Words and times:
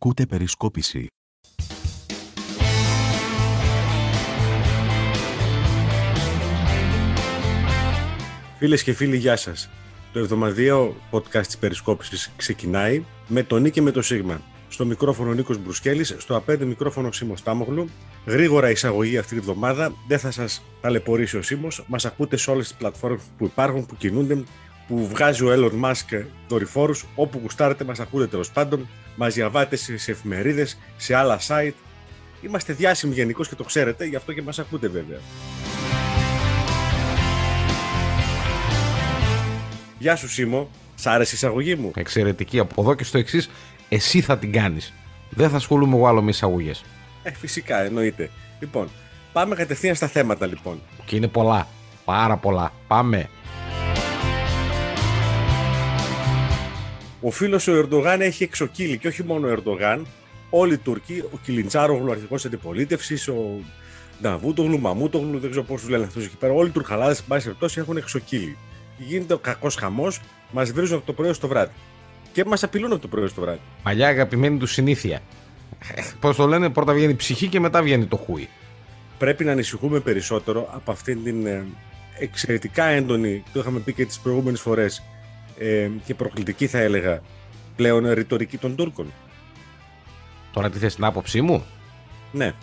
Ακούτε 0.00 0.26
περισκόπηση. 0.26 1.06
Φίλες 8.58 8.82
και 8.82 8.92
φίλοι, 8.92 9.16
γεια 9.16 9.36
σας. 9.36 9.70
Το 10.12 10.18
εβδομαδιαίο 10.18 10.96
podcast 11.10 11.46
της 11.46 11.58
περισκόπησης 11.58 12.32
ξεκινάει 12.36 13.04
με 13.28 13.42
τον 13.42 13.62
Νίκη 13.62 13.74
και 13.74 13.82
με 13.82 13.90
το 13.90 14.02
Σίγμα. 14.02 14.40
Στο 14.68 14.86
μικρόφωνο 14.86 15.32
Νίκος 15.32 15.58
Μπρουσκέλης, 15.58 16.14
στο 16.18 16.36
απέντε 16.36 16.64
μικρόφωνο 16.64 17.12
Σίμος 17.12 17.42
Τάμογλου. 17.42 17.88
Γρήγορα 18.26 18.70
εισαγωγή 18.70 19.18
αυτή 19.18 19.34
τη 19.34 19.40
εβδομάδα, 19.40 19.92
δεν 20.08 20.18
θα 20.18 20.30
σας 20.30 20.62
ταλαιπωρήσει 20.80 21.36
ο 21.36 21.42
Σίμος. 21.42 21.84
Μας 21.86 22.04
ακούτε 22.04 22.36
σε 22.36 22.50
όλες 22.50 22.68
τις 22.68 22.76
πλατφόρμες 22.76 23.20
που 23.38 23.44
υπάρχουν, 23.44 23.86
που 23.86 23.96
κινούνται, 23.96 24.44
που 24.88 25.06
βγάζει 25.06 25.44
ο 25.44 25.48
Elon 25.52 25.84
Musk 25.84 26.24
δορυφόρους, 26.48 27.04
όπου 27.14 27.38
γουστάρετε 27.42 27.84
μας 27.84 28.00
ακούτε 28.00 28.26
τέλος 28.26 28.50
πάντων, 28.50 28.88
μας 29.16 29.34
διαβάτε 29.34 29.76
σε, 29.76 29.98
σε 29.98 30.10
εφημερίδες, 30.10 30.78
σε 30.96 31.14
άλλα 31.14 31.38
site. 31.46 31.72
Είμαστε 32.40 32.72
διάσημοι 32.72 33.14
γενικώς 33.14 33.48
και 33.48 33.54
το 33.54 33.64
ξέρετε, 33.64 34.04
γι' 34.04 34.16
αυτό 34.16 34.32
και 34.32 34.42
μας 34.42 34.58
ακούτε 34.58 34.88
βέβαια. 34.88 35.18
Γεια 39.98 40.16
σου 40.16 40.28
Σίμω, 40.28 40.70
σ' 40.94 41.06
άρεσε 41.06 41.30
η 41.30 41.36
εισαγωγή 41.36 41.74
μου; 41.74 41.90
Εξαιρετική. 41.94 42.58
Από 42.58 42.82
εδώ 42.82 42.94
και 42.94 43.04
στο 43.04 43.18
εξής, 43.18 43.50
εσύ 43.88 44.20
θα 44.20 44.38
την 44.38 44.52
κάνεις. 44.52 44.92
Δεν 45.30 45.50
θα 45.50 45.56
ασχολούμαι 45.56 45.96
εγώ 45.96 46.06
άλλο 46.06 46.22
με 46.22 46.30
εισαγωγές. 46.30 46.84
Ε, 47.22 47.30
φυσικά, 47.30 47.84
εννοείται. 47.84 48.30
Λοιπόν, 48.60 48.88
πάμε 49.32 49.54
κατευθείαν 49.54 49.94
στα 49.94 50.06
θέματα 50.06 50.46
λοιπόν. 50.46 50.80
Και 51.04 51.16
είναι 51.16 51.28
πολλά. 51.28 51.66
Πάρα 52.04 52.36
πολλά. 52.36 52.72
Πάμε. 52.88 53.28
Ο 57.20 57.30
φίλος 57.30 57.68
ο 57.68 57.72
Ερντογάν 57.72 58.20
έχει 58.20 58.42
εξοκύλει 58.42 58.98
και 58.98 59.08
όχι 59.08 59.24
μόνο 59.24 59.46
ο 59.46 59.50
Ερντογάν, 59.50 60.06
όλοι 60.50 60.72
οι 60.72 60.78
Τούρκοι, 60.78 61.22
ο 61.32 61.38
Κιλιντσάρογλου, 61.42 62.10
αρχικό 62.10 62.36
αντιπολίτευσης, 62.46 63.28
ο 63.28 63.60
Νταβούτογλου, 64.22 64.80
Μαμούτογλου, 64.80 65.38
δεν 65.38 65.50
ξέρω 65.50 65.64
πώς 65.64 65.80
τους 65.80 65.90
λένε 65.90 66.04
αυτούς 66.04 66.24
εκεί 66.24 66.36
πέρα. 66.36 66.52
Όλοι 66.52 66.68
οι 66.68 66.72
Τουρκαλάδε, 66.72 67.10
εν 67.10 67.24
πάση 67.28 67.44
περιπτώσει, 67.44 67.80
έχουν 67.80 67.96
εξοκύλει. 67.96 68.56
Γίνεται 68.98 69.34
ο 69.34 69.38
κακός 69.38 69.74
χαμός, 69.74 70.20
μας 70.50 70.72
βρίζουν 70.72 70.96
από 70.96 71.06
το 71.06 71.12
πρωί 71.12 71.32
στο 71.32 71.48
βράδυ. 71.48 71.72
Και 72.32 72.44
μας 72.44 72.62
απειλούν 72.62 72.92
από 72.92 73.00
το 73.00 73.08
πρωί 73.08 73.28
στο 73.28 73.40
βράδυ. 73.40 73.60
Παλιά 73.82 74.08
αγαπημένη 74.08 74.58
τους 74.58 74.72
συνήθεια. 74.72 75.20
Πώς 76.20 76.36
το 76.36 76.46
λένε, 76.46 76.70
πρώτα 76.70 76.92
βγαίνει 76.92 77.12
η 77.12 77.16
ψυχή 77.16 77.48
και 77.48 77.60
μετά 77.60 77.82
βγαίνει 77.82 78.06
το 78.06 78.16
χούι. 78.16 78.48
Πρέπει 79.18 79.44
να 79.44 79.52
ανησυχούμε 79.52 80.00
περισσότερο 80.00 80.68
από 80.74 80.90
αυτήν 80.90 81.24
την 81.24 81.46
ε, 81.46 81.66
εξαιρετικά 82.18 82.84
έντονη, 82.84 83.42
το 83.52 83.60
είχαμε 83.60 83.78
πει 83.78 83.92
και 83.92 84.06
τις 84.06 84.18
προηγούμενες 84.18 84.60
φορές, 84.60 85.02
ε, 85.58 85.90
και 86.04 86.14
προκλητική 86.14 86.66
θα 86.66 86.78
έλεγα 86.78 87.22
πλέον 87.76 88.12
ρητορική 88.12 88.58
των 88.58 88.76
Τούρκων. 88.76 89.12
Τώρα 90.52 90.70
τι 90.70 90.78
θες 90.78 90.94
την 90.94 91.04
άποψή 91.04 91.40
μου; 91.40 91.64
Ναι. 92.32 92.54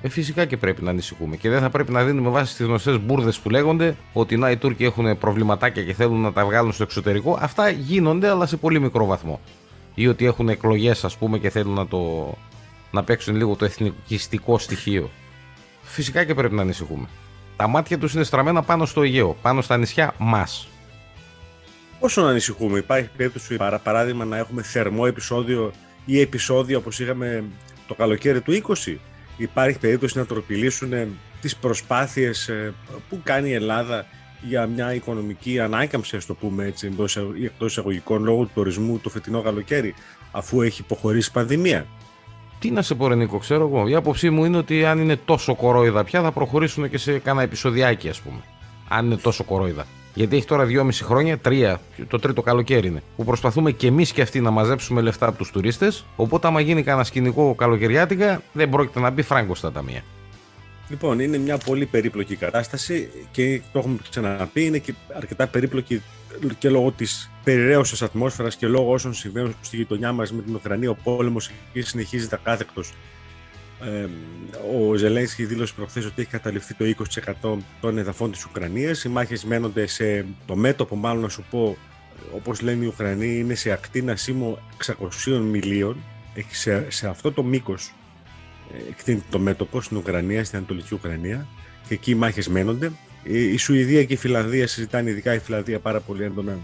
Ε, 0.00 0.08
φυσικά 0.08 0.44
και 0.44 0.56
πρέπει 0.56 0.82
να 0.82 0.90
ανησυχούμε. 0.90 1.36
Και 1.36 1.48
δεν 1.48 1.60
θα 1.60 1.70
πρέπει 1.70 1.92
να 1.92 2.04
δίνουμε 2.04 2.28
βάση 2.28 2.52
στις 2.52 2.66
γνωστές 2.66 3.00
μπουρδες 3.00 3.38
που 3.38 3.50
λέγονται 3.50 3.96
ότι 4.12 4.36
να 4.36 4.50
οι 4.50 4.56
Τούρκοι 4.56 4.84
έχουν 4.84 5.18
προβληματάκια 5.18 5.82
και 5.82 5.92
θέλουν 5.92 6.20
να 6.20 6.32
τα 6.32 6.44
βγάλουν 6.44 6.72
στο 6.72 6.82
εξωτερικό. 6.82 7.38
Αυτά 7.40 7.70
γίνονται, 7.70 8.28
αλλά 8.28 8.46
σε 8.46 8.56
πολύ 8.56 8.80
μικρό 8.80 9.06
βαθμό. 9.06 9.40
Ή 9.94 10.08
ότι 10.08 10.26
έχουν 10.26 10.48
εκλογές, 10.48 11.04
ας 11.04 11.16
πούμε, 11.16 11.38
και 11.38 11.50
θέλουν 11.50 11.74
να, 11.74 11.86
το, 11.86 12.32
να 12.90 13.04
παίξουν 13.04 13.36
λίγο 13.36 13.54
το 13.54 13.64
εθνικιστικό 13.64 14.58
στοιχείο. 14.58 15.10
Φυσικά 15.82 16.24
και 16.24 16.34
πρέπει 16.34 16.54
να 16.54 16.62
ανησυχούμε. 16.62 17.08
Τα 17.56 17.66
μάτια 17.66 17.98
τους 17.98 18.14
είναι 18.14 18.24
στραμμένα 18.24 18.62
πάνω 18.62 18.84
στο 18.84 19.02
Αιγαίο, 19.02 19.36
πάνω 19.42 19.60
στα 19.60 19.76
νησιά 19.76 20.14
μας. 20.18 20.68
Πόσο 22.00 22.22
να 22.22 22.28
ανησυχούμε, 22.28 22.78
υπάρχει 22.78 23.08
περίπτωση 23.16 23.56
παρά 23.56 23.78
παράδειγμα 23.78 24.24
να 24.24 24.36
έχουμε 24.36 24.62
θερμό 24.62 25.02
επεισόδιο 25.06 25.72
ή 26.04 26.20
επεισόδιο 26.20 26.78
όπως 26.78 27.00
είχαμε 27.00 27.44
το 27.86 27.94
καλοκαίρι 27.94 28.40
του 28.40 28.62
20. 28.84 28.96
Υπάρχει 29.36 29.78
περίπτωση 29.78 30.18
να 30.18 30.26
τροπηλήσουν 30.26 30.92
ε, 30.92 31.08
τις 31.40 31.56
προσπάθειες 31.56 32.48
ε, 32.48 32.74
που 33.08 33.20
κάνει 33.22 33.48
η 33.48 33.52
Ελλάδα 33.52 34.06
για 34.42 34.66
μια 34.66 34.94
οικονομική 34.94 35.60
ανάκαμψη, 35.60 36.16
ας 36.16 36.26
το 36.26 36.34
πούμε 36.34 36.64
έτσι, 36.64 36.86
ή 37.38 37.44
εκτός 37.44 37.70
εισαγωγικών 37.70 38.24
λόγω 38.24 38.42
του 38.42 38.50
τουρισμού 38.54 38.98
το 38.98 39.08
φετινό 39.08 39.42
καλοκαίρι, 39.42 39.94
αφού 40.30 40.62
έχει 40.62 40.80
υποχωρήσει 40.80 41.28
η 41.28 41.32
πανδημία. 41.32 41.86
Τι 42.58 42.70
να 42.70 42.82
σε 42.82 42.94
πω, 42.94 43.08
Ρενίκο, 43.08 43.38
ξέρω 43.38 43.66
εγώ. 43.66 43.88
Η 43.88 43.94
άποψή 43.94 44.30
μου 44.30 44.44
είναι 44.44 44.56
ότι 44.56 44.84
αν 44.84 44.98
είναι 44.98 45.16
τόσο 45.16 45.54
κορόιδα 45.54 46.04
πια 46.04 46.22
θα 46.22 46.32
προχωρήσουν 46.32 46.90
και 46.90 46.98
σε 46.98 47.18
κάνα 47.18 47.42
επεισοδιάκι, 47.42 48.08
ας 48.08 48.20
πούμε. 48.20 48.40
Αν 48.88 49.06
είναι 49.06 49.16
τόσο 49.16 49.44
κορόιδα. 49.44 49.86
Γιατί 50.16 50.36
έχει 50.36 50.46
τώρα 50.46 50.64
δυόμιση 50.64 51.04
χρόνια, 51.04 51.38
τρία, 51.38 51.80
το 52.08 52.18
τρίτο 52.18 52.42
καλοκαίρι 52.42 52.86
είναι, 52.86 53.02
που 53.16 53.24
προσπαθούμε 53.24 53.70
και 53.70 53.86
εμείς 53.86 54.12
και 54.12 54.22
αυτοί 54.22 54.40
να 54.40 54.50
μαζέψουμε 54.50 55.00
λεφτά 55.00 55.26
από 55.26 55.38
τους 55.38 55.50
τουρίστες. 55.50 56.04
Οπότε, 56.16 56.46
άμα 56.46 56.60
γίνει 56.60 56.82
κανένα 56.82 57.04
σκηνικό 57.04 57.54
καλοκαιριάτικα, 57.54 58.42
δεν 58.52 58.68
πρόκειται 58.68 59.00
να 59.00 59.10
μπει 59.10 59.22
φράγκο 59.22 59.54
στα 59.54 59.72
ταμεία. 59.72 60.02
Λοιπόν, 60.88 61.20
είναι 61.20 61.38
μια 61.38 61.58
πολύ 61.58 61.86
περίπλοκη 61.86 62.36
κατάσταση 62.36 63.08
και 63.30 63.60
το 63.72 63.78
έχουμε 63.78 63.96
ξαναπεί, 64.10 64.64
είναι 64.64 64.78
και 64.78 64.94
αρκετά 65.16 65.46
περίπλοκη 65.46 66.02
και 66.58 66.70
λόγω 66.70 66.90
της 66.90 67.30
περιραίωση 67.44 68.04
ατμόσφαιρας 68.04 68.56
και 68.56 68.66
λόγω 68.66 68.92
όσων 68.92 69.14
συμβαίνουν 69.14 69.54
στη 69.60 69.76
γειτονιά 69.76 70.12
μας 70.12 70.32
με 70.32 70.42
την 70.42 70.54
Ουκρανία. 70.54 70.90
Ο 70.90 70.96
πόλεμος 71.02 71.50
εκεί 71.72 71.88
συνεχίζεται 71.88 72.34
ακάθεκτος 72.34 72.92
ε, 73.84 74.06
ο 74.76 74.94
Ζελένσκι 74.94 75.44
δήλωσε 75.44 75.72
προχθές 75.76 76.04
ότι 76.04 76.20
έχει 76.20 76.30
καταληφθεί 76.30 76.74
το 76.74 76.84
20% 77.42 77.56
των 77.80 77.98
εδαφών 77.98 78.32
της 78.32 78.44
Ουκρανίας. 78.44 79.04
Οι 79.04 79.08
μάχες 79.08 79.44
μένονται 79.44 79.86
σε 79.86 80.26
το 80.46 80.56
μέτωπο, 80.56 80.96
μάλλον 80.96 81.22
να 81.22 81.28
σου 81.28 81.44
πω, 81.50 81.76
όπως 82.34 82.60
λένε 82.60 82.84
οι 82.84 82.86
Ουκρανοί, 82.86 83.38
είναι 83.38 83.54
σε 83.54 83.70
ακτίνα 83.70 84.16
σήμω 84.16 84.58
600 85.26 85.40
μιλίων. 85.40 85.96
Σε, 86.50 86.90
σε 86.90 87.08
αυτό 87.08 87.32
το 87.32 87.42
μήκος 87.42 87.92
ε, 88.74 88.88
εκτείνει 88.88 89.22
το 89.30 89.38
μέτωπο 89.38 89.80
στην 89.80 89.96
Ουκρανία, 89.96 90.44
στην 90.44 90.58
Ανατολική 90.58 90.94
Ουκρανία 90.94 91.46
και 91.88 91.94
εκεί 91.94 92.10
οι 92.10 92.14
μάχες 92.14 92.48
μένονται. 92.48 92.92
Η 93.22 93.56
Σουηδία 93.56 94.04
και 94.04 94.12
η 94.12 94.16
Φιλανδία 94.16 94.66
συζητάνε, 94.66 95.10
ειδικά 95.10 95.34
η 95.34 95.38
Φιλανδία 95.38 95.78
πάρα 95.78 96.00
πολύ 96.00 96.22
έντονα 96.22 96.58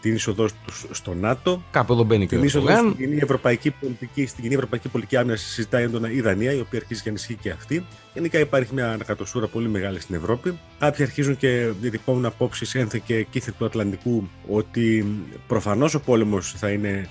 την 0.00 0.14
είσοδό 0.14 0.48
τους 0.66 0.86
στο 0.90 1.14
ΝΑΤΟ. 1.14 1.62
Κάπου 1.70 1.92
εδώ 1.92 2.04
μπαίνει 2.04 2.26
και 2.26 2.36
την 2.36 2.44
είσοδο 2.44 2.76
στην 2.76 2.96
κοινή 2.96 3.16
ευρωπαϊκή 3.22 3.70
πολιτική, 3.70 4.26
στην 4.26 4.42
κοινή 4.42 4.54
ευρωπαϊκή 4.54 4.88
πολιτική 4.88 5.16
άμυνας 5.16 5.40
συζητάει 5.40 5.82
έντονα 5.82 6.10
η 6.10 6.20
Δανία, 6.20 6.52
η 6.52 6.60
οποία 6.60 6.78
αρχίζει 6.78 7.02
και 7.02 7.08
ανισχύει 7.08 7.34
και 7.34 7.50
αυτή. 7.50 7.86
Γενικά 8.14 8.38
υπάρχει 8.38 8.74
μια 8.74 8.92
ανακατοσούρα 8.92 9.46
πολύ 9.46 9.68
μεγάλη 9.68 10.00
στην 10.00 10.14
Ευρώπη. 10.14 10.58
Κάποιοι 10.78 11.04
αρχίζουν 11.04 11.36
και 11.36 11.70
διατυπώνουν 11.80 12.24
απόψεις 12.24 12.74
ένθε 12.74 13.02
και 13.04 13.22
κήθε 13.22 13.52
του 13.58 13.64
Ατλαντικού 13.64 14.28
ότι 14.48 15.06
προφανώς 15.46 15.94
ο 15.94 16.00
πόλεμος 16.00 16.54
θα 16.56 16.70
είναι 16.70 17.08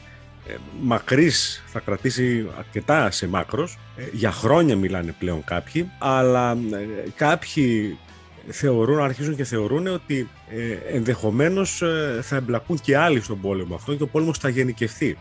ε, 0.48 0.56
μακρύς, 0.82 1.64
θα 1.66 1.80
κρατήσει 1.80 2.48
αρκετά 2.58 3.12
σε 3.12 3.28
μάκρος. 3.28 3.78
Ε, 3.98 4.04
για 4.12 4.32
χρόνια 4.32 4.76
μιλάνε 4.76 5.16
πλέον 5.20 5.44
κάποιοι, 5.44 5.92
αλλά 6.00 6.52
ε, 6.52 7.10
κάποιοι 7.16 7.98
θεωρούν, 8.52 9.00
αρχίζουν 9.00 9.36
και 9.36 9.44
θεωρούν 9.44 9.88
ότι 9.88 10.30
ε, 10.50 10.96
ενδεχομένως 10.96 11.82
ε, 11.82 12.20
θα 12.22 12.36
εμπλακούν 12.36 12.80
και 12.80 12.98
άλλοι 12.98 13.22
στον 13.22 13.42
πόλεμο 13.42 13.76
αυτό 13.76 13.96
και 13.96 14.04
ο 14.04 14.08
πόλεμος 14.08 14.38
θα 14.38 14.50
γενικευθεί. 14.50 15.18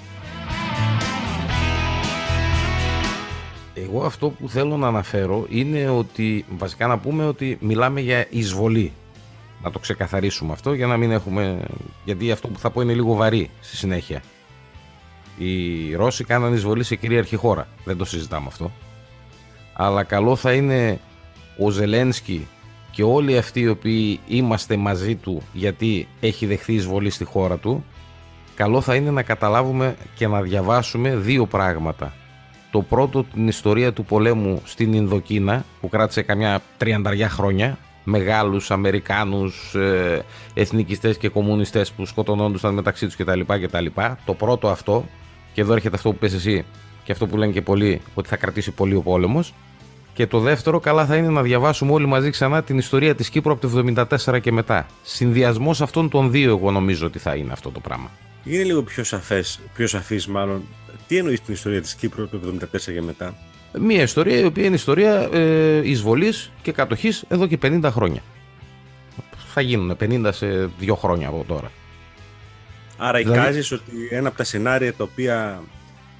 Εγώ 3.75 4.05
αυτό 4.05 4.31
που 4.31 4.49
θέλω 4.49 4.77
να 4.77 4.87
αναφέρω 4.87 5.47
είναι 5.49 5.88
ότι 5.88 6.44
βασικά 6.56 6.87
να 6.87 6.99
πούμε 6.99 7.27
ότι 7.27 7.59
μιλάμε 7.61 8.00
για 8.00 8.27
εισβολή. 8.31 8.93
Να 9.62 9.71
το 9.71 9.78
ξεκαθαρίσουμε 9.78 10.53
αυτό 10.53 10.72
για 10.72 10.87
να 10.87 10.97
μην 10.97 11.11
έχουμε... 11.11 11.61
Γιατί 12.05 12.33
αυτό 12.33 12.49
που 12.49 12.59
θα 12.59 12.71
πω 12.71 12.81
είναι 12.81 12.94
λίγο 12.94 13.15
βαρύ 13.15 13.50
στη 13.61 13.77
συνέχεια. 13.77 14.22
Οι 15.38 15.94
Ρώσοι 15.94 16.25
κάναν 16.25 16.55
εισβολή 16.55 16.85
σε 16.85 16.97
κυρίαρχη 16.97 17.37
χώρα. 17.37 17.69
Δεν 17.85 17.97
το 17.97 18.05
συζητάμε 18.05 18.47
αυτό. 18.49 18.73
Αλλά 19.73 20.02
καλό 20.02 20.37
θα 20.37 20.52
είναι 20.52 21.00
ο 21.58 21.70
Ζελένσκι 21.70 22.47
και 22.99 23.05
όλοι 23.05 23.39
αυτοί 23.39 23.61
οι 23.61 23.69
οποίοι 23.69 24.21
είμαστε 24.27 24.77
μαζί 24.77 25.15
του 25.15 25.43
γιατί 25.53 26.09
έχει 26.21 26.47
δεχθεί 26.47 26.73
εισβολή 26.73 27.11
στη 27.11 27.25
χώρα 27.25 27.56
του 27.56 27.85
καλό 28.55 28.81
θα 28.81 28.95
είναι 28.95 29.11
να 29.11 29.23
καταλάβουμε 29.23 29.97
και 30.15 30.27
να 30.27 30.43
διαβάσουμε 30.43 31.17
δύο 31.17 31.47
πράγματα. 31.47 32.12
Το 32.71 32.83
πρώτο 32.83 33.25
την 33.25 33.49
ιστορία 33.49 33.93
του 33.93 34.05
πολέμου 34.05 34.62
στην 34.65 34.93
Ινδοκίνα 34.93 35.65
που 35.81 35.89
κράτησε 35.89 36.23
καμιά 36.23 36.61
τριανταριά 36.77 37.29
χρόνια 37.29 37.79
μεγάλους 38.05 38.71
Αμερικάνους 38.71 39.75
ε, 39.75 40.25
εθνικιστές 40.55 41.19
και 41.19 41.29
κομμουνιστές 41.29 41.93
που 41.93 42.06
σκοτωνόντουσαν 42.06 42.75
μεταξύ 42.75 43.06
τους 43.06 43.17
κτλ. 43.17 43.41
κτλ. 43.47 43.87
Το 44.25 44.35
πρώτο 44.35 44.69
αυτό 44.69 45.05
και 45.53 45.61
εδώ 45.61 45.73
έρχεται 45.73 45.97
αυτό 45.97 46.11
που 46.11 46.19
πες 46.19 46.33
εσύ 46.33 46.65
και 47.05 47.12
αυτό 47.12 47.27
που 47.27 47.37
λένε 47.37 47.53
και 47.53 47.62
πολλοί 47.62 48.00
ότι 48.15 48.29
θα 48.29 48.37
κρατήσει 48.37 48.71
πολύ 48.71 48.95
ο 48.95 49.03
πόλεμος 49.03 49.55
και 50.19 50.26
το 50.26 50.41
δεύτερο, 50.41 50.81
καλά 50.81 51.06
θα 51.06 51.17
είναι 51.17 51.29
να 51.29 51.43
διαβάσουμε 51.43 51.93
όλοι 51.93 52.06
μαζί 52.06 52.31
ξανά 52.31 52.62
την 52.62 52.79
ιστορία 52.79 53.15
της 53.15 53.29
Κύπρου 53.29 53.53
από 53.53 53.69
το 53.69 54.05
1974 54.26 54.41
και 54.41 54.53
μετά. 54.53 54.87
Συνδυασμός 55.03 55.81
αυτών 55.81 56.09
των 56.09 56.31
δύο, 56.31 56.50
εγώ 56.50 56.70
νομίζω 56.70 57.06
ότι 57.06 57.19
θα 57.19 57.35
είναι 57.35 57.53
αυτό 57.53 57.70
το 57.70 57.81
πράγμα. 57.81 58.11
Είναι 58.44 58.62
λίγο 58.62 58.82
πιο 58.82 59.05
σαφές, 59.05 59.61
πιο 59.75 59.87
σαφής 59.87 60.26
μάλλον. 60.26 60.62
Τι 61.06 61.17
εννοείς 61.17 61.41
την 61.41 61.55
ιστορία 61.55 61.81
της 61.81 61.94
Κύπρου 61.94 62.25
από 62.25 62.38
το 62.38 62.53
1974 62.73 62.93
και 62.93 63.03
μετά; 63.03 63.35
Μία 63.79 64.03
ιστορία 64.03 64.38
η 64.38 64.44
οποία 64.44 64.65
είναι 64.65 64.75
ιστορία 64.75 65.29
ε, 65.32 65.88
εισβολής 65.88 66.50
και 66.62 66.73
κατοχής 66.73 67.25
εδώ 67.29 67.47
και 67.47 67.59
50 67.62 67.81
χρόνια. 67.85 68.23
Θα 69.47 69.61
γίνουν 69.61 69.97
50 70.00 70.29
σε 70.32 70.71
δύο 70.79 70.94
χρόνια 70.94 71.29
από 71.29 71.44
τώρα. 71.49 71.71
Άρα 72.97 73.19
δηλαδή... 73.19 73.38
εικάζεις 73.38 73.73
ότι 73.73 73.93
ένα 74.11 74.29
από 74.29 74.37
τα 74.37 74.44
σενάρια 74.44 74.94
τα 74.94 75.05
οποία 75.05 75.62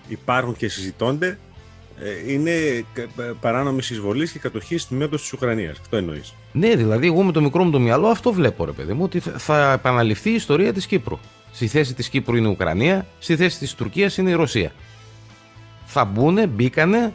υπάρχουν 0.09 0.57
και 0.57 0.69
συζητώνται 0.69 1.27
ε, 1.27 1.48
είναι 2.27 2.85
παράνομης 3.41 3.91
εισβολής 3.91 4.33
και 4.33 4.39
κατοχής 4.39 4.83
στη 4.83 4.95
μέτωση 4.95 5.23
της 5.23 5.33
Ουκρανίας. 5.33 5.79
Αυτό 5.79 5.97
εννοείς. 5.97 6.35
Ναι, 6.53 6.75
δηλαδή, 6.75 7.07
εγώ 7.07 7.23
με 7.23 7.33
το 7.33 7.41
μικρό 7.41 7.65
μου 7.65 7.71
το 7.71 7.81
μυαλό 7.81 8.07
αυτό 8.07 8.33
βλέπω, 8.33 8.65
ρε 8.65 8.73
παιδί 8.73 8.93
μου, 8.93 9.03
ότι 9.03 9.21
θα 9.21 9.73
επαναληφθεί 9.73 10.31
η 10.31 10.35
ιστορία 10.35 10.73
της 10.73 10.87
Κύπρου. 10.87 11.19
Στη 11.53 11.67
θέση 11.67 11.95
της 11.95 12.09
Κύπρου 12.09 12.37
είναι 12.37 12.49
η 12.49 12.51
Ουκρανία, 12.51 13.07
στη 13.19 13.37
θέση 13.37 13.59
της 13.59 13.75
Τουρκίας 13.75 14.17
είναι 14.17 14.31
η 14.31 14.35
Ρωσία. 14.35 14.73
Θα 15.87 16.05
μπουν, 16.05 16.49
μπήκανε 16.49 17.13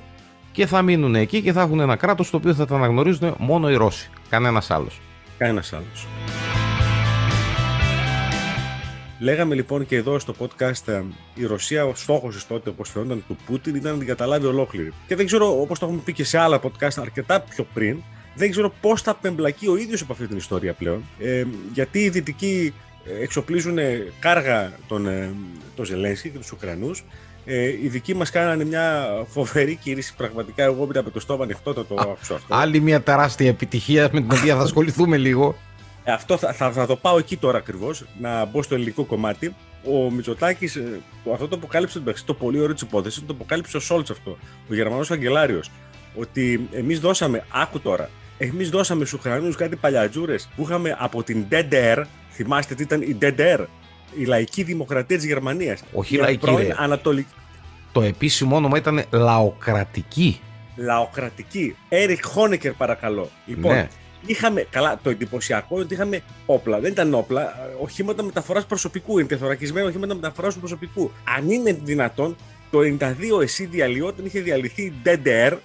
και 0.51 0.65
θα 0.65 0.81
μείνουν 0.81 1.15
εκεί 1.15 1.41
και 1.41 1.51
θα 1.51 1.61
έχουν 1.61 1.79
ένα 1.79 1.95
κράτος 1.95 2.29
το 2.29 2.37
οποίο 2.37 2.53
θα 2.53 2.65
τα 2.65 2.75
αναγνωρίζουν 2.75 3.35
μόνο 3.37 3.69
οι 3.69 3.75
Ρώσοι. 3.75 4.09
Κανένας 4.29 4.71
άλλος. 4.71 5.01
Κανένας 5.37 5.73
άλλος. 5.73 6.07
Λέγαμε 9.23 9.55
λοιπόν 9.55 9.85
και 9.85 9.95
εδώ 9.95 10.19
στο 10.19 10.35
podcast 10.39 10.87
ε, 10.87 11.01
η 11.33 11.45
Ρωσία, 11.45 11.85
ο 11.85 11.95
στόχος 11.95 12.33
της 12.33 12.47
τότε, 12.47 12.69
όπως 12.69 12.89
φαινόταν 12.89 13.23
του 13.27 13.37
Πούτιν, 13.45 13.75
ήταν 13.75 13.91
να 13.91 13.97
την 13.97 14.07
καταλάβει 14.07 14.45
ολόκληρη. 14.45 14.93
Και 15.07 15.15
δεν 15.15 15.25
ξέρω, 15.25 15.61
όπως 15.61 15.79
το 15.79 15.85
έχουμε 15.85 16.01
πει 16.05 16.13
και 16.13 16.23
σε 16.23 16.37
άλλα 16.37 16.61
podcast 16.61 17.01
αρκετά 17.01 17.41
πιο 17.41 17.65
πριν, 17.73 17.97
δεν 18.35 18.51
ξέρω 18.51 18.73
πώς 18.81 19.01
θα 19.01 19.11
απεμπλακεί 19.11 19.67
ο 19.67 19.77
ίδιος 19.77 20.01
από 20.01 20.13
αυτή 20.13 20.27
την 20.27 20.37
ιστορία 20.37 20.73
πλέον. 20.73 21.03
Ε, 21.19 21.43
γιατί 21.73 21.99
οι 21.99 22.09
Δυτικοί 22.09 22.73
ε, 23.05 23.23
εξοπλίζουν 23.23 23.77
κάργα 24.19 24.71
τον, 24.87 25.07
ε, 25.07 25.29
τον 25.75 25.85
Ζελένσκι 25.85 26.29
και 26.29 26.37
τους 26.37 26.51
Ουκρανούς. 26.51 27.03
Ε, 27.45 27.67
οι 27.67 27.87
δικοί 27.87 28.15
μας 28.15 28.29
κάνανε 28.29 28.65
μια 28.65 29.07
φοβερή 29.27 29.75
κίνηση. 29.75 30.15
Πραγματικά, 30.15 30.63
εγώ 30.63 30.85
μετά 30.85 30.99
από 30.99 31.11
το 31.11 31.19
στόμα 31.19 31.43
ανοιχτό 31.43 31.73
το, 31.73 31.83
το 31.83 31.95
άκουσα 31.99 32.35
αυτό. 32.35 32.55
Άλλη 32.55 32.79
μια 32.79 33.01
τεράστια 33.01 33.49
επιτυχία 33.49 34.09
με 34.11 34.21
την 34.21 34.31
οποία 34.31 34.55
θα 34.55 34.61
ασχοληθούμε 34.61 35.17
λίγο. 35.17 35.55
Ε, 36.03 36.11
αυτό 36.11 36.37
θα, 36.37 36.53
θα, 36.53 36.71
θα, 36.71 36.85
το 36.85 36.95
πάω 36.95 37.17
εκεί 37.17 37.37
τώρα 37.37 37.57
ακριβώς, 37.57 38.03
να 38.19 38.45
μπω 38.45 38.63
στο 38.63 38.75
ελληνικό 38.75 39.03
κομμάτι. 39.03 39.55
Ο 39.85 40.11
Μητσοτάκης, 40.11 40.75
ε, 40.75 40.99
αυτό 41.33 41.47
το 41.47 41.55
αποκάλυψε 41.55 42.01
το 42.25 42.33
πολύ 42.33 42.59
ωραίο 42.59 42.73
της 42.73 42.81
υπόθεσης, 42.81 43.25
το 43.25 43.33
αποκάλυψε 43.33 43.77
ο 43.77 43.79
Σόλτς 43.79 44.09
αυτό, 44.09 44.37
ο 44.69 44.73
Γερμανός 44.73 45.11
Αγγελάριο. 45.11 45.61
Ότι 46.15 46.67
εμείς 46.71 46.99
δώσαμε, 46.99 47.43
άκου 47.49 47.79
τώρα, 47.79 48.09
εμείς 48.37 48.69
δώσαμε 48.69 49.05
στους 49.05 49.19
Ουκρανούς 49.19 49.55
κάτι 49.55 49.75
παλιατζούρες 49.75 50.49
που 50.55 50.63
είχαμε 50.63 50.95
από 50.99 51.23
την 51.23 51.45
DDR. 51.51 52.03
Θυμάστε 52.31 52.75
τι 52.75 52.83
ήταν 52.83 53.01
η 53.01 53.17
DDR, 53.21 53.65
η 54.17 54.25
λαϊκή 54.25 54.63
δημοκρατία 54.63 55.17
της 55.17 55.25
Γερμανίας. 55.25 55.83
Όχι 55.93 56.15
η 56.15 56.17
λαϊκή. 56.17 56.55
Ρε. 56.55 56.75
Ανατολική. 56.77 57.33
Το 57.91 58.01
επίσημο 58.01 58.55
όνομα 58.55 58.77
ήταν 58.77 59.03
λαοκρατική. 59.09 60.39
Λαοκρατική. 60.75 61.75
Έρικ 61.89 62.25
Χόνεκερ, 62.25 62.71
παρακαλώ. 62.71 63.29
Λοιπόν, 63.45 63.73
ναι 63.73 63.87
είχαμε, 64.25 64.67
καλά, 64.69 64.99
το 65.03 65.09
εντυπωσιακό 65.09 65.75
είναι 65.75 65.83
ότι 65.83 65.93
είχαμε 65.93 66.21
όπλα. 66.45 66.79
Δεν 66.79 66.91
ήταν 66.91 67.13
όπλα, 67.13 67.69
οχήματα 67.81 68.23
μεταφοράς 68.23 68.65
προσωπικού. 68.65 69.19
Είναι 69.19 69.27
τεθωρακισμένα 69.27 69.87
οχήματα 69.87 70.15
μεταφοράς 70.15 70.55
προσωπικού. 70.55 71.11
Αν 71.37 71.49
είναι 71.49 71.79
δυνατόν, 71.83 72.35
το 72.71 72.79
92 72.99 73.41
εσύ 73.41 73.65
διαλυόταν, 73.65 74.25
είχε 74.25 74.39
διαλυθεί 74.39 74.93
DDR 75.05 75.57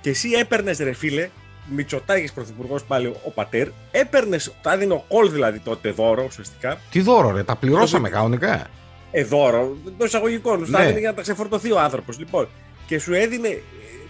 και 0.00 0.10
εσύ 0.10 0.30
έπαιρνες, 0.30 0.78
ρε 0.78 0.92
φίλε, 0.92 1.28
Μητσοτάκης 1.70 2.32
πρωθυπουργός 2.32 2.84
πάλι 2.84 3.06
ο 3.24 3.30
πατέρ, 3.30 3.68
έπαιρνες, 3.90 4.54
τα 4.62 4.72
έδινε 4.72 4.92
ο 4.92 5.04
κόλ 5.08 5.30
δηλαδή 5.30 5.58
τότε 5.58 5.90
δώρο 5.90 6.24
ουσιαστικά. 6.24 6.80
Τι 6.90 7.00
δώρο, 7.00 7.30
ρε, 7.30 7.42
τα 7.42 7.56
πληρώσαμε 7.56 8.08
κανονικά. 8.08 8.66
Ε, 9.10 9.24
δώρο, 9.24 9.76
το 9.98 10.04
εισαγωγικό, 10.04 10.56
ναι. 10.56 10.66
τα 10.66 10.82
έδινε 10.82 10.98
για 10.98 11.08
να 11.08 11.14
τα 11.14 11.22
ξεφορτωθεί 11.22 11.72
ο 11.72 11.80
άνθρωπος. 11.80 12.18
Λοιπόν, 12.18 12.48
και 12.86 12.98
σου 12.98 13.14
έδινε 13.14 13.62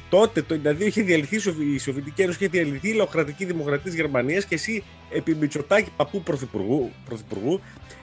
τότε 0.08 0.43
το 0.43 0.61
1992 0.64 0.81
είχε 0.81 1.03
διαλυθεί 1.03 1.37
η 1.75 1.79
Σοβιετική 1.79 2.23
Ένωση, 2.23 2.38
είχε 2.41 2.49
διαλυθεί 2.49 2.88
η 2.88 2.93
λαοκρατική 2.93 3.44
δημοκρατία 3.44 3.82
της 3.82 3.94
Γερμανίας 3.94 4.44
και 4.44 4.55
εσύ 4.55 4.85
επί 5.11 5.35
Μητσοτάκη 5.35 5.91
παππού 5.97 6.23
πρωθυπουργού, 6.23 6.93
πρωθυπουργού 7.05 7.61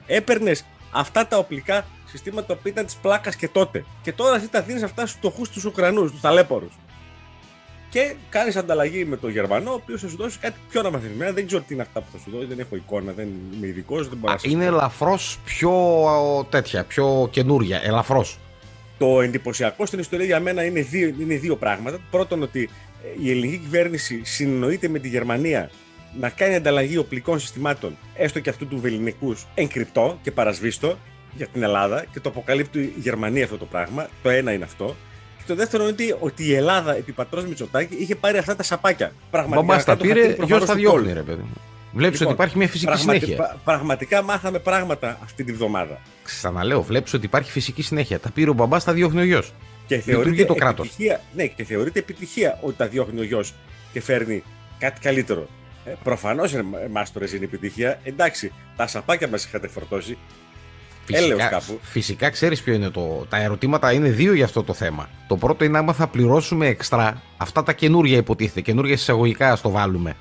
έπαιρνες 0.07 0.65
αυτά 0.91 1.27
τα 1.27 1.37
οπλικά 1.37 1.85
συστήματα 2.05 2.55
που 2.55 2.67
ήταν 2.67 2.85
της 2.85 2.95
πλάκας 2.95 3.35
και 3.35 3.47
τότε. 3.47 3.85
Και 4.01 4.13
τώρα 4.13 4.35
εσύ 4.35 4.49
τα 4.49 4.61
δίνεις 4.61 4.83
αυτά 4.83 5.01
στους 5.05 5.17
φτωχούς 5.17 5.49
τους 5.49 5.65
Ουκρανούς, 5.65 6.11
τους 6.11 6.21
ταλέπορου. 6.21 6.67
Και 7.89 8.15
κάνεις 8.29 8.55
ανταλλαγή 8.55 9.05
με 9.05 9.17
τον 9.17 9.29
Γερμανό, 9.29 9.71
ο 9.71 9.73
οποίος 9.73 10.01
θα 10.01 10.07
σου 10.07 10.17
δώσει 10.17 10.39
κάτι 10.39 10.59
πιο 10.69 10.79
αναμαθημένα. 10.79 11.31
Δεν 11.31 11.47
ξέρω 11.47 11.61
τι 11.61 11.73
είναι 11.73 11.83
αυτά 11.83 11.99
που 11.99 12.05
θα 12.11 12.17
σου 12.17 12.31
δώσει, 12.31 12.45
δεν 12.45 12.59
έχω 12.59 12.75
εικόνα, 12.75 13.11
δεν 13.11 13.27
είμαι 13.55 13.67
ειδικός. 13.67 14.09
Είναι 14.41 14.65
ελαφρώς 14.65 15.39
πιο 15.45 15.73
τέτοια, 16.49 16.83
πιο 16.83 17.27
καινούρια. 17.31 17.81
Ελαφρώς. 17.83 18.37
Το 19.03 19.21
εντυπωσιακό 19.21 19.85
στην 19.85 19.99
ιστορία 19.99 20.25
για 20.25 20.39
μένα 20.39 20.63
είναι 20.63 20.81
δύο, 20.81 21.13
είναι 21.19 21.35
δύο 21.35 21.55
πράγματα. 21.55 21.99
Πρώτον, 22.11 22.41
ότι 22.41 22.69
ε, 23.03 23.23
η 23.23 23.31
ελληνική 23.31 23.57
κυβέρνηση 23.57 24.21
συνοείται 24.23 24.87
με 24.87 24.99
τη 24.99 25.07
Γερμανία 25.07 25.69
να 26.19 26.29
κάνει 26.29 26.55
ανταλλαγή 26.55 26.97
οπλικών 26.97 27.39
συστημάτων, 27.39 27.97
έστω 28.15 28.39
και 28.39 28.49
αυτού 28.49 28.67
του 28.67 28.79
βεληνικού, 28.79 29.35
εγκρυπτό 29.53 30.19
και 30.21 30.31
παρασβήστο 30.31 30.97
για 31.35 31.47
την 31.47 31.63
Ελλάδα 31.63 32.05
και 32.11 32.19
το 32.19 32.29
αποκαλύπτει 32.29 32.79
η 32.79 32.99
Γερμανία 32.99 33.43
αυτό 33.43 33.57
το 33.57 33.65
πράγμα. 33.65 34.09
Το 34.23 34.29
ένα 34.29 34.53
είναι 34.53 34.63
αυτό. 34.63 34.95
Και 35.37 35.43
το 35.47 35.55
δεύτερο 35.55 35.87
είναι 35.87 36.17
ότι 36.19 36.45
η 36.45 36.53
Ελλάδα 36.53 36.95
επί 36.95 37.11
πατρός 37.11 37.45
Μητσοτάκη 37.45 37.95
είχε 37.95 38.15
πάρει 38.15 38.37
αυτά 38.37 38.55
τα 38.55 38.63
σαπάκια. 38.63 39.11
Πραγματικά. 39.31 39.83
τα 39.83 39.97
πήρε, 39.97 40.35
γιος 40.43 40.65
τα 40.65 40.75
διώχνει, 40.75 41.13
ρε 41.13 41.21
παιδί. 41.21 41.45
Βλέπεις 41.93 42.19
λοιπόν, 42.19 42.33
ότι 42.33 42.41
υπάρχει 42.41 42.57
μια 42.57 42.67
φυσική 42.67 42.97
συνέχεια. 42.97 43.59
Πραγματικά 43.63 44.21
μάθαμε 44.21 44.59
πράγματα 44.59 45.19
αυτή 45.23 45.43
τη 45.43 45.51
βδομάδα. 45.51 45.99
Ξαναλέω, 46.23 46.81
βλέπεις 46.81 47.13
ότι 47.13 47.25
υπάρχει 47.25 47.51
φυσική 47.51 47.81
συνέχεια. 47.81 48.19
Τα 48.19 48.29
πήρε 48.29 48.49
ο 48.49 48.53
μπαμπάς, 48.53 48.83
τα 48.83 48.93
διώχνει 48.93 49.21
ο 49.21 49.23
γιος. 49.23 49.53
Και 49.87 49.99
θεωρείται 49.99 50.45
το 50.45 50.53
κράτος. 50.53 50.95
Ναι, 51.35 51.47
και 51.47 51.63
θεωρείται 51.63 51.99
επιτυχία 51.99 52.59
ότι 52.61 52.75
τα 52.77 52.87
διώχνει 52.87 53.19
ο 53.19 53.23
γιος 53.23 53.53
και 53.93 54.01
φέρνει 54.01 54.43
κάτι 54.79 54.99
καλύτερο. 54.99 55.47
Ε, 55.85 55.93
Προφανώς 56.03 56.53
μάστορε 56.91 57.25
είναι 57.35 57.45
επιτυχία. 57.45 57.99
Εντάξει, 58.03 58.51
τα 58.75 58.87
σαπάκια 58.87 59.27
μας 59.27 59.45
είχατε 59.45 59.67
φορτώσει. 59.67 60.17
Φυσικά, 61.05 61.47
κάπου. 61.47 61.79
φυσικά 61.81 62.29
ξέρεις 62.29 62.61
ποιο 62.61 62.73
είναι 62.73 62.89
το. 62.89 63.25
Τα 63.29 63.41
ερωτήματα 63.41 63.91
είναι 63.91 64.09
δύο 64.09 64.33
για 64.33 64.45
αυτό 64.45 64.63
το 64.63 64.73
θέμα. 64.73 65.09
Το 65.27 65.37
πρώτο 65.37 65.63
είναι 65.63 65.77
άμα 65.77 65.93
θα 65.93 66.07
πληρώσουμε 66.07 66.67
εξτρά 66.67 67.21
αυτά 67.37 67.63
τα 67.63 67.73
καινούργια 67.73 68.17
υποτίθεται, 68.17 68.61
καινούργια 68.61 68.93
εισαγωγικά 68.93 69.55
στο 69.55 69.69
βάλουμε 69.69 70.15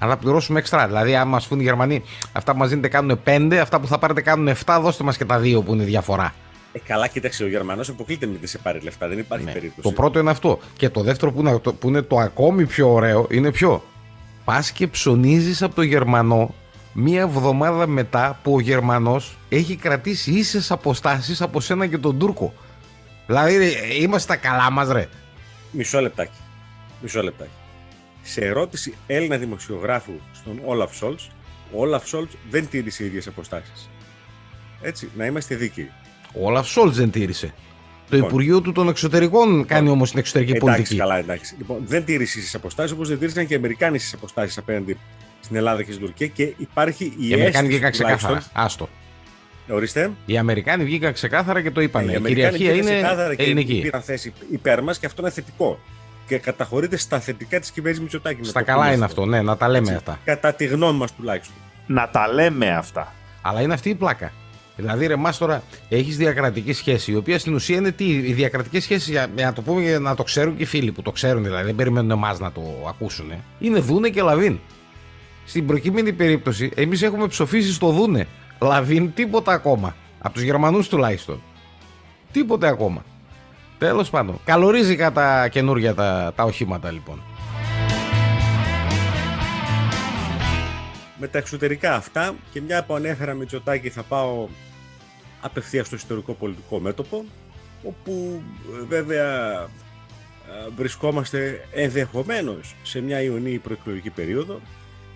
αλλά 0.00 0.16
πληρώσουμε 0.16 0.58
έξτρα. 0.58 0.86
Δηλαδή, 0.86 1.16
αν 1.16 1.28
μα 1.28 1.40
πούν 1.48 1.60
οι 1.60 1.62
Γερμανοί, 1.62 2.02
αυτά 2.32 2.52
που 2.52 2.58
μας 2.58 2.68
δίνετε 2.68 2.88
κάνουν 2.88 3.20
5, 3.24 3.54
αυτά 3.54 3.80
που 3.80 3.86
θα 3.86 3.98
πάρετε 3.98 4.20
κάνουν 4.20 4.48
7, 4.64 4.78
δώστε 4.82 5.04
μας 5.04 5.16
και 5.16 5.24
τα 5.24 5.40
2 5.40 5.62
που 5.64 5.74
είναι 5.74 5.84
διαφορά. 5.84 6.34
Ε, 6.72 6.78
καλά, 6.78 7.06
κοίταξε, 7.06 7.44
ο 7.44 7.48
Γερμανός 7.48 7.88
αποκλείται 7.88 8.26
με 8.26 8.36
τη 8.36 8.46
σε 8.46 8.58
πάρει 8.58 8.80
λεφτά. 8.80 9.08
Δεν 9.08 9.18
υπάρχει 9.18 9.44
ναι. 9.44 9.52
περίπτωση. 9.52 9.88
Το 9.88 9.94
πρώτο 9.94 10.18
είναι 10.18 10.30
αυτό. 10.30 10.58
Και 10.76 10.88
το 10.88 11.02
δεύτερο 11.02 11.32
που 11.32 11.40
είναι 11.40 11.58
το, 11.58 11.72
που 11.72 11.88
είναι 11.88 12.02
το 12.02 12.16
ακόμη 12.16 12.66
πιο 12.66 12.92
ωραίο 12.92 13.26
είναι 13.30 13.50
ποιο; 13.50 13.82
Πας 14.44 14.72
και 14.72 14.86
ψωνίζεις 14.86 15.62
από 15.62 15.74
το 15.74 15.82
Γερμανό 15.82 16.54
μία 16.92 17.20
εβδομάδα 17.20 17.86
μετά 17.86 18.38
που 18.42 18.54
ο 18.54 18.60
Γερμανός 18.60 19.36
έχει 19.48 19.76
κρατήσει 19.76 20.30
ίσες 20.30 20.70
αποστάσεις 20.70 21.42
από 21.42 21.60
σένα 21.60 21.86
και 21.86 21.98
τον 21.98 22.18
Τούρκο. 22.18 22.54
Δηλαδή, 23.26 23.72
είμαστε 24.00 24.34
τα 24.34 24.40
καλά 24.48 24.70
μας, 24.70 24.88
ρε. 24.88 25.08
Μισό 25.70 26.00
λεπτάκι. 26.00 26.38
Μισό 27.00 27.22
λεπτάκι 27.22 27.59
σε 28.30 28.40
ερώτηση 28.40 28.94
Έλληνα 29.06 29.36
δημοσιογράφου 29.36 30.12
στον 30.32 30.60
Όλαφ 30.64 30.96
Σόλτς, 30.96 31.30
ο 31.72 31.80
Όλαφ 31.80 32.08
Σόλτς 32.08 32.34
δεν 32.50 32.68
τήρησε 32.70 33.04
ίδιες 33.04 33.26
αποστάσεις. 33.26 33.90
Έτσι, 34.82 35.10
να 35.16 35.26
είμαστε 35.26 35.54
δίκαιοι. 35.54 35.90
Ο 36.34 36.46
Όλαφ 36.46 36.68
Σόλτς 36.68 36.96
δεν 36.96 37.10
τήρησε. 37.10 37.54
Το 38.08 38.16
λοιπόν, 38.16 38.30
Υπουργείο 38.30 38.60
του 38.60 38.72
των 38.72 38.88
Εξωτερικών 38.88 39.48
λοιπόν, 39.48 39.66
κάνει 39.66 39.88
όμως 39.88 40.10
την 40.10 40.18
εξωτερική 40.18 40.50
εντάξει, 40.50 40.70
πολιτική. 40.70 40.98
Καλά, 40.98 41.18
εντάξει. 41.18 41.54
Λοιπόν, 41.58 41.82
δεν 41.86 42.04
τήρησε 42.04 42.38
τι 42.38 42.50
αποστάσεις 42.54 42.92
όπως 42.92 43.08
δεν 43.08 43.18
τήρησαν 43.18 43.46
και 43.46 43.52
οι 43.52 43.56
Αμερικάνοι 43.56 43.98
τις 43.98 44.12
αποστάσεις 44.12 44.58
απέναντι 44.58 44.96
στην 45.40 45.56
Ελλάδα 45.56 45.82
και 45.82 45.92
στην 45.92 46.04
Τουρκία 46.04 46.26
και 46.26 46.54
υπάρχει 46.56 47.04
η 47.04 47.28
Οι 47.28 47.34
Αμερικάνοι 47.34 47.68
βγήκαν 47.68 47.90
ξεκάθαρα. 47.90 48.42
Άστο. 48.52 48.88
Ορίστε. 49.68 50.10
Οι 50.26 50.38
Αμερικάνοι 50.38 50.84
βγήκαν 50.84 51.12
ξεκάθαρα 51.12 51.62
και 51.62 51.70
το 51.70 51.80
είπαν. 51.80 52.04
Ναι, 52.04 52.12
η 52.12 52.20
κυριαρχία 52.20 52.72
είναι 52.72 53.02
ελληνική. 53.36 53.74
Και 53.74 53.82
πήραν 53.82 54.02
θέση 54.02 54.32
υπέρ 54.50 54.82
μας 54.82 54.98
και 54.98 55.06
αυτό 55.06 55.22
είναι 55.22 55.30
θετικό 55.30 55.78
και 56.30 56.38
καταχωρείται 56.38 56.96
στα 56.96 57.20
θετικά 57.20 57.60
της 57.60 57.70
κυβέρνησης 57.70 58.02
Μητσοτάκη. 58.02 58.44
Στα 58.44 58.62
καλά 58.62 58.92
είναι 58.92 59.04
αυτό, 59.04 59.26
ναι, 59.26 59.42
να 59.42 59.56
τα 59.56 59.68
λέμε 59.68 59.94
αυτά. 59.94 60.18
Κατά 60.24 60.52
τη 60.52 60.64
γνώμη 60.64 60.98
μας 60.98 61.14
τουλάχιστον. 61.14 61.56
Να 61.86 62.08
τα 62.08 62.32
λέμε 62.32 62.70
αυτά. 62.70 63.12
Αλλά 63.42 63.60
είναι 63.60 63.74
αυτή 63.74 63.88
η 63.88 63.94
πλάκα. 63.94 64.32
Δηλαδή, 64.76 65.06
ρε, 65.06 65.16
μας 65.16 65.38
τώρα 65.38 65.62
έχεις 65.88 66.16
διακρατική 66.16 66.72
σχέση, 66.72 67.12
η 67.12 67.16
οποία 67.16 67.38
στην 67.38 67.54
ουσία 67.54 67.76
είναι 67.76 67.90
τι, 67.90 68.04
οι 68.04 68.32
διακρατικές 68.32 68.82
σχέσεις, 68.82 69.08
για, 69.08 69.26
για, 69.36 69.46
να 69.46 69.52
το 69.52 69.62
πούμε, 69.62 69.80
για 69.80 69.98
να 69.98 70.14
το 70.14 70.22
ξέρουν 70.22 70.56
και 70.56 70.62
οι 70.62 70.66
φίλοι 70.66 70.92
που 70.92 71.02
το 71.02 71.10
ξέρουν, 71.10 71.42
δηλαδή 71.42 71.64
δεν 71.64 71.74
περιμένουν 71.74 72.10
εμάς 72.10 72.38
να 72.38 72.52
το 72.52 72.62
ακούσουν. 72.88 73.32
Είναι 73.58 73.78
δούναι 73.78 74.08
και 74.08 74.22
λαβείν. 74.22 74.58
Στην 75.44 75.66
προκειμένη 75.66 76.12
περίπτωση, 76.12 76.70
εμείς 76.74 77.02
έχουμε 77.02 77.26
ψοφήσει 77.26 77.72
στο 77.72 77.90
δούναι. 77.90 78.26
Λαβείν 78.60 79.14
τίποτα 79.14 79.52
ακόμα. 79.52 79.96
Από 80.18 80.34
τους 80.34 80.42
Γερμανούς 80.42 80.88
τουλάχιστον. 80.88 81.42
Τίποτε 82.32 82.68
ακόμα. 82.68 83.04
Τέλος 83.80 84.10
πάντων. 84.10 84.40
Καλορίζικα 84.44 84.96
τα 84.96 85.48
καινούργια 85.48 85.94
τα, 85.94 86.32
τα 86.36 86.42
οχήματα 86.42 86.90
λοιπόν. 86.90 87.22
Με 91.18 91.26
τα 91.28 91.38
εξωτερικά 91.38 91.94
αυτά 91.94 92.34
και 92.52 92.60
μια 92.60 92.84
που 92.84 92.94
ανέφερα 92.94 93.34
Μητσοτάκη 93.34 93.90
θα 93.90 94.02
πάω 94.02 94.48
απευθείας 95.40 95.86
στο 95.86 95.96
ιστορικό 95.96 96.32
πολιτικό 96.32 96.78
μέτωπο 96.78 97.24
όπου 97.82 98.42
ε, 98.80 98.84
βέβαια 98.86 99.60
ε, 99.62 99.68
βρισκόμαστε 100.76 101.68
ενδεχομένως 101.72 102.74
σε 102.82 103.00
μια 103.00 103.22
ιονή 103.22 103.58
προεκλογική 103.58 104.10
περίοδο. 104.10 104.60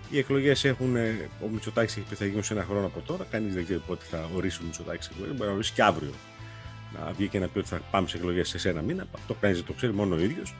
Οι 0.09 0.17
εκλογές 0.17 0.63
έχουν. 0.65 0.95
Ο 1.43 1.47
Μητσοτάκης 1.51 1.97
έχει 1.97 2.05
πει 2.09 2.15
θα 2.15 2.25
γίνουν 2.25 2.43
σε 2.43 2.53
ένα 2.53 2.65
χρόνο 2.69 2.85
από 2.85 2.99
τώρα. 3.05 3.25
Κανείς 3.31 3.53
δεν 3.53 3.63
ξέρει 3.63 3.81
πότε 3.87 4.05
θα 4.09 4.29
ορίσει 4.35 4.59
ο 4.61 4.65
Μητσοτάκης 4.65 5.07
εκλογές. 5.07 5.35
Μπορεί 5.35 5.49
να 5.49 5.55
ορίσει 5.55 5.73
και 5.73 5.83
αύριο 5.83 6.11
να 6.99 7.11
βγει 7.17 7.27
και 7.27 7.39
να 7.39 7.47
πει 7.47 7.59
ότι 7.59 7.67
θα 7.67 7.79
πάμε 7.91 8.07
σε 8.07 8.17
εκλογές 8.17 8.53
σε 8.57 8.69
ένα 8.69 8.81
μήνα. 8.81 9.07
Αυτό 9.15 9.35
κανείς 9.39 9.57
δεν 9.57 9.65
το 9.65 9.73
ξέρει, 9.73 9.93
μόνο 9.93 10.15
ο 10.15 10.19
ίδιος. 10.19 10.55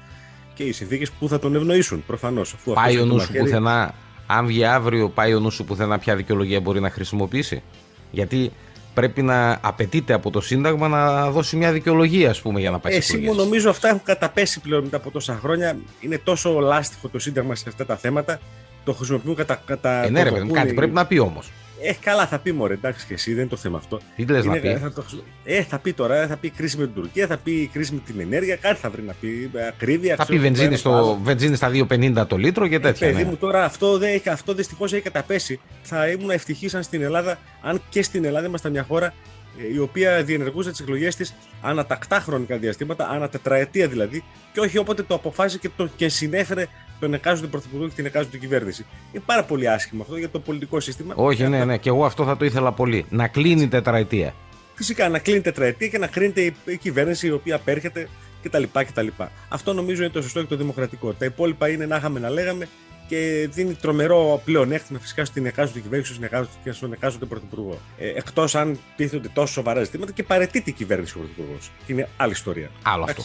Και 0.54 0.64
οι 0.64 0.72
συνθήκες 0.72 1.12
που 1.12 1.28
θα 1.28 1.40
τον 1.40 1.56
ευνοήσουν 1.56 2.04
προφανώς. 2.06 2.56
Πάει 2.74 3.00
ο 3.00 3.06
νου 3.06 3.20
σου 3.20 3.34
πουθενά, 3.34 3.94
αν 4.28 4.46
βγει 4.46 4.66
αύριο, 4.66 5.10
πάει 5.10 5.34
ο 5.34 5.40
νου 5.40 5.52
σου 5.52 5.64
πουθενά 5.64 6.00
ποια 6.00 6.16
δικαιολογία 6.16 6.60
μπορεί 6.60 6.80
να 6.80 6.90
χρησιμοποιήσει. 6.90 7.64
Γιατί 8.12 8.52
πρέπει 8.94 9.22
να 9.22 9.60
απαιτείται 9.62 10.14
από 10.14 10.30
το 10.32 10.42
Σύνταγμα 10.42 10.88
να 10.88 11.32
δώσει 11.32 11.56
μια 11.56 11.72
δικαιολογία, 11.72 12.30
ας 12.30 12.42
πούμε, 12.42 12.60
για 12.60 12.72
να 12.72 12.80
πάει 12.80 12.96
ε, 12.96 13.02
σε 13.02 13.16
εκλογές. 13.16 13.38
νομίζω 13.38 13.70
αυτά 13.70 13.88
έχουν 13.88 14.02
καταπέσει 14.04 14.60
πλέον 14.60 14.84
μετά 14.84 14.98
από 14.98 15.12
τόσα 15.12 15.40
χρόνια. 15.42 15.78
Είναι 16.00 16.18
τόσο 16.18 16.60
λάστιχο 16.60 17.08
το 17.08 17.20
Σύνταγμα 17.20 17.56
σε 17.56 17.66
αυτά 17.68 17.86
τα 17.86 17.96
θέματα. 17.96 18.40
Το 18.84 18.94
χρησιμοποιούν 18.94 19.36
κατά. 19.36 19.62
κατά 19.66 20.04
ε, 20.04 20.10
ναι, 20.10 20.24
ρε, 20.24 20.32
κάτι 20.52 20.74
πρέπει 20.74 20.94
να 20.94 21.06
πει 21.06 21.18
όμως. 21.18 21.52
Ε, 21.82 21.94
καλά, 22.02 22.28
θα 22.28 22.40
πει 22.40 22.52
μωρέ, 22.52 22.74
εντάξει 22.74 23.06
και 23.06 23.14
εσύ, 23.14 23.32
δεν 23.32 23.40
είναι 23.40 23.50
το 23.50 23.56
θέμα 23.56 23.78
αυτό. 23.78 24.00
Τι 24.16 24.26
λες 24.26 24.46
να 24.46 24.60
πει; 24.60 24.78
Θα 24.78 24.92
το, 24.92 25.06
ε, 25.44 25.64
θα 25.64 25.80
πει 25.80 25.94
τώρα, 25.94 26.28
θα 26.28 26.38
πει 26.38 26.50
κρίση 26.50 26.78
με 26.78 26.86
την 26.86 26.94
Τουρκία, 26.94 27.28
θα 27.28 27.38
πει 27.38 27.70
κρίση 27.74 27.94
με 27.94 28.00
την 28.06 28.20
ενέργεια, 28.20 28.56
κάτι 28.56 28.80
θα 28.80 28.90
βρει 28.90 29.02
να 29.02 29.14
πει. 29.14 29.52
Ακρίβεια. 29.68 30.16
Θα 30.16 30.26
πει 30.26 30.40
βενζίνη, 30.40 30.76
στο, 30.76 31.20
βενζίνη 31.24 31.56
στα 31.56 31.72
2,50 31.74 32.28
το 32.28 32.38
λίτρο 32.38 32.68
και 32.68 32.80
τέτοια. 32.80 33.08
Ε, 33.08 33.12
παιδί 33.12 33.24
ναι. 33.24 33.30
μου, 33.30 33.38
τώρα 33.38 33.64
αυτό, 33.64 33.98
δεν, 33.98 34.22
αυτό 34.32 34.54
δυστυχώς 34.54 34.94
έχει 34.94 35.02
καταπέσει. 35.02 35.60
Θα 35.82 36.08
ήμουν 36.08 36.30
ευτυχής 36.30 36.76
αν 36.76 36.84
στην 36.84 37.02
Ελλάδα, 37.02 37.40
αν 37.62 37.82
και 37.90 38.04
στην 38.04 38.26
Ελλάδα 38.26 38.48
ήμασταν 38.48 38.72
μια 38.72 38.84
χώρα 38.84 39.14
ε, 39.60 39.74
η 39.74 39.78
οποία 39.78 40.24
διενεργούσε 40.24 40.72
τις 40.72 40.80
εκλογές 40.80 41.16
της 41.16 41.34
ανατακτά 41.62 42.20
χρονικά 42.20 42.58
διαστήματα, 42.58 43.10
ανά 43.10 43.30
τετραετία 43.30 43.88
δηλαδή, 43.88 44.24
και 44.54 44.60
όχι 44.60 44.78
όποτε 44.78 45.04
το 45.04 45.16
αποφάσισε 45.16 45.58
και, 45.58 45.70
το, 45.78 45.90
και 45.96 46.10
συνέφερε 46.10 46.66
τον 47.00 47.14
εκάζοντα 47.14 47.48
πρωθυπουργό 47.48 47.88
και 47.88 47.94
την 47.96 48.06
εκάζοντα 48.06 48.38
κυβέρνηση. 48.38 48.86
Είναι 49.12 49.24
πάρα 49.26 49.44
πολύ 49.44 49.70
άσχημο 49.70 50.02
αυτό 50.02 50.18
για 50.18 50.30
το 50.30 50.40
πολιτικό 50.40 50.80
σύστημα. 50.80 51.14
Όχι, 51.18 51.48
ναι, 51.48 51.66
ναι, 51.66 51.78
και 51.78 51.90
εγώ 51.90 52.06
αυτό 52.06 52.26
θα 52.26 52.38
το 52.38 52.46
ήθελα 52.46 52.72
πολύ. 52.72 53.06
Να 53.10 53.28
κλείνει 53.28 53.68
τετραετία. 53.68 54.34
Φυσικά, 54.76 55.10
να 55.10 55.20
κλείνει 55.20 55.42
τετραετία 55.42 55.88
και 55.88 55.98
να 55.98 56.08
κρίνεται 56.08 56.54
η 56.66 56.78
κυβέρνηση 56.78 57.28
η 57.28 57.32
οποία 57.32 57.56
απέρχεται 57.56 58.08
κτλ. 58.44 58.64
κτλ. 58.74 59.08
Αυτό 59.50 59.74
νομίζω 59.74 60.04
είναι 60.04 60.12
το 60.12 60.22
σωστό 60.22 60.42
και 60.42 60.48
το 60.48 60.56
δημοκρατικό. 60.56 61.14
Τα 61.14 61.26
υπόλοιπα 61.26 61.70
είναι 61.70 61.86
να 61.86 61.96
είχαμε 61.96 62.20
να 62.20 62.30
λέγαμε 62.30 62.68
και 63.08 63.50
δίνει 63.52 63.74
τρομερό 63.74 64.42
πλεονέκτημα 64.46 65.00
φυσικά 65.00 65.26
στην 65.26 65.46
εκάζοντα 65.46 65.80
κυβέρνηση 65.80 66.20
και 66.64 66.72
στον 66.72 66.94
εκάζοντα 66.94 67.26
πρωθυπουργό. 67.26 67.80
Ε, 67.98 68.08
Εκτός 68.08 68.56
αν 68.56 68.80
τίθενται 68.96 69.28
τόσο 69.34 69.54
σοβαρά 69.54 69.84
ζητήματα 69.84 70.12
και 70.12 70.24
παρετείται 70.24 70.70
η 70.70 70.74
κυβέρνηση 70.74 71.18
ο 71.18 71.20
πρωθυπουργός. 71.20 71.72
Και 71.86 71.94
είναι 71.94 72.10
άλλη 72.18 72.32
ιστορία. 72.32 72.70
Άλλο 72.84 73.04
αυτό. 73.04 73.24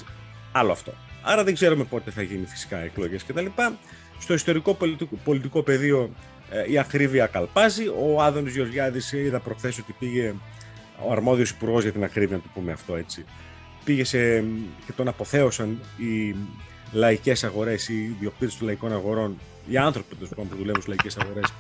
Άλλο 0.53 0.73
αυτό. 0.73 0.93
Άρα 1.23 1.45
δεν 1.45 1.55
ξέρουμε 1.55 1.85
πότε 1.85 2.11
θα 2.11 2.23
γίνει 2.23 2.47
φυσικά 2.47 2.79
εκλογές 2.79 3.25
κτλ. 3.25 3.47
Στο 4.19 4.35
ιστορικό 4.35 4.75
πολιτικό, 4.75 5.17
πολιτικό 5.25 5.62
πεδίο 5.62 6.11
ε, 6.50 6.71
η 6.71 6.79
ακρίβεια 6.79 7.27
καλπάζει. 7.27 7.87
Ο 7.87 8.23
Άδωνης 8.23 8.55
Γεωργιάδης 8.55 9.12
είδα 9.12 9.41
προχθές 9.41 9.79
ότι 9.79 9.95
πήγε 9.99 10.35
ο 11.07 11.12
αρμόδιος 11.12 11.50
υπουργός 11.50 11.83
για 11.83 11.93
την 11.93 12.05
ακρίβεια, 12.05 12.37
να 12.37 12.43
το 12.43 12.49
πούμε 12.55 12.73
αυτό 12.73 12.97
έτσι. 12.97 13.25
Πήγε 13.85 14.05
σε, 14.05 14.41
και 14.87 14.93
τον 14.97 15.09
αποθέωσαν 15.09 15.81
οι 15.97 16.35
λαϊκές 16.93 17.45
αγορές, 17.45 17.89
οι 17.89 18.03
ιδιοκτήτες 18.03 18.57
των 18.57 18.67
λαϊκών 18.67 18.93
αγορών, 18.93 19.39
οι 19.69 19.77
άνθρωποι 19.77 20.15
που 20.15 20.27
δουλεύουν 20.37 20.83
στις 20.83 20.87
λαϊκές 20.87 21.17
αγορές. 21.17 21.53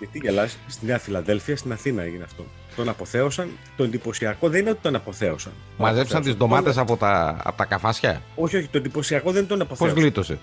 Γιατί 0.00 0.18
γελά, 0.22 0.48
στη 0.66 0.86
Νέα 0.86 0.98
Φιλαδέλφια, 0.98 1.56
στην 1.56 1.72
Αθήνα 1.72 2.02
έγινε 2.02 2.24
αυτό. 2.24 2.44
Τον 2.76 2.88
αποθέωσαν. 2.88 3.48
Το 3.76 3.84
εντυπωσιακό 3.84 4.48
δεν 4.48 4.60
είναι 4.60 4.70
ότι 4.70 4.78
τον 4.82 4.94
αποθέωσαν. 4.94 5.52
Μαζέψαν 5.78 6.22
τις 6.22 6.36
ντομάτες 6.36 6.78
από, 6.78 6.96
τα, 6.96 7.40
από 7.44 7.56
τα 7.56 7.64
καφάσια; 7.64 8.22
Όχι, 8.34 8.56
όχι. 8.56 8.66
Το 8.68 8.78
εντυπωσιακό 8.78 9.30
δεν 9.30 9.46
τον 9.46 9.60
αποθέωσαν. 9.60 9.94
Πώς 9.94 10.02
γλίτωσε; 10.02 10.38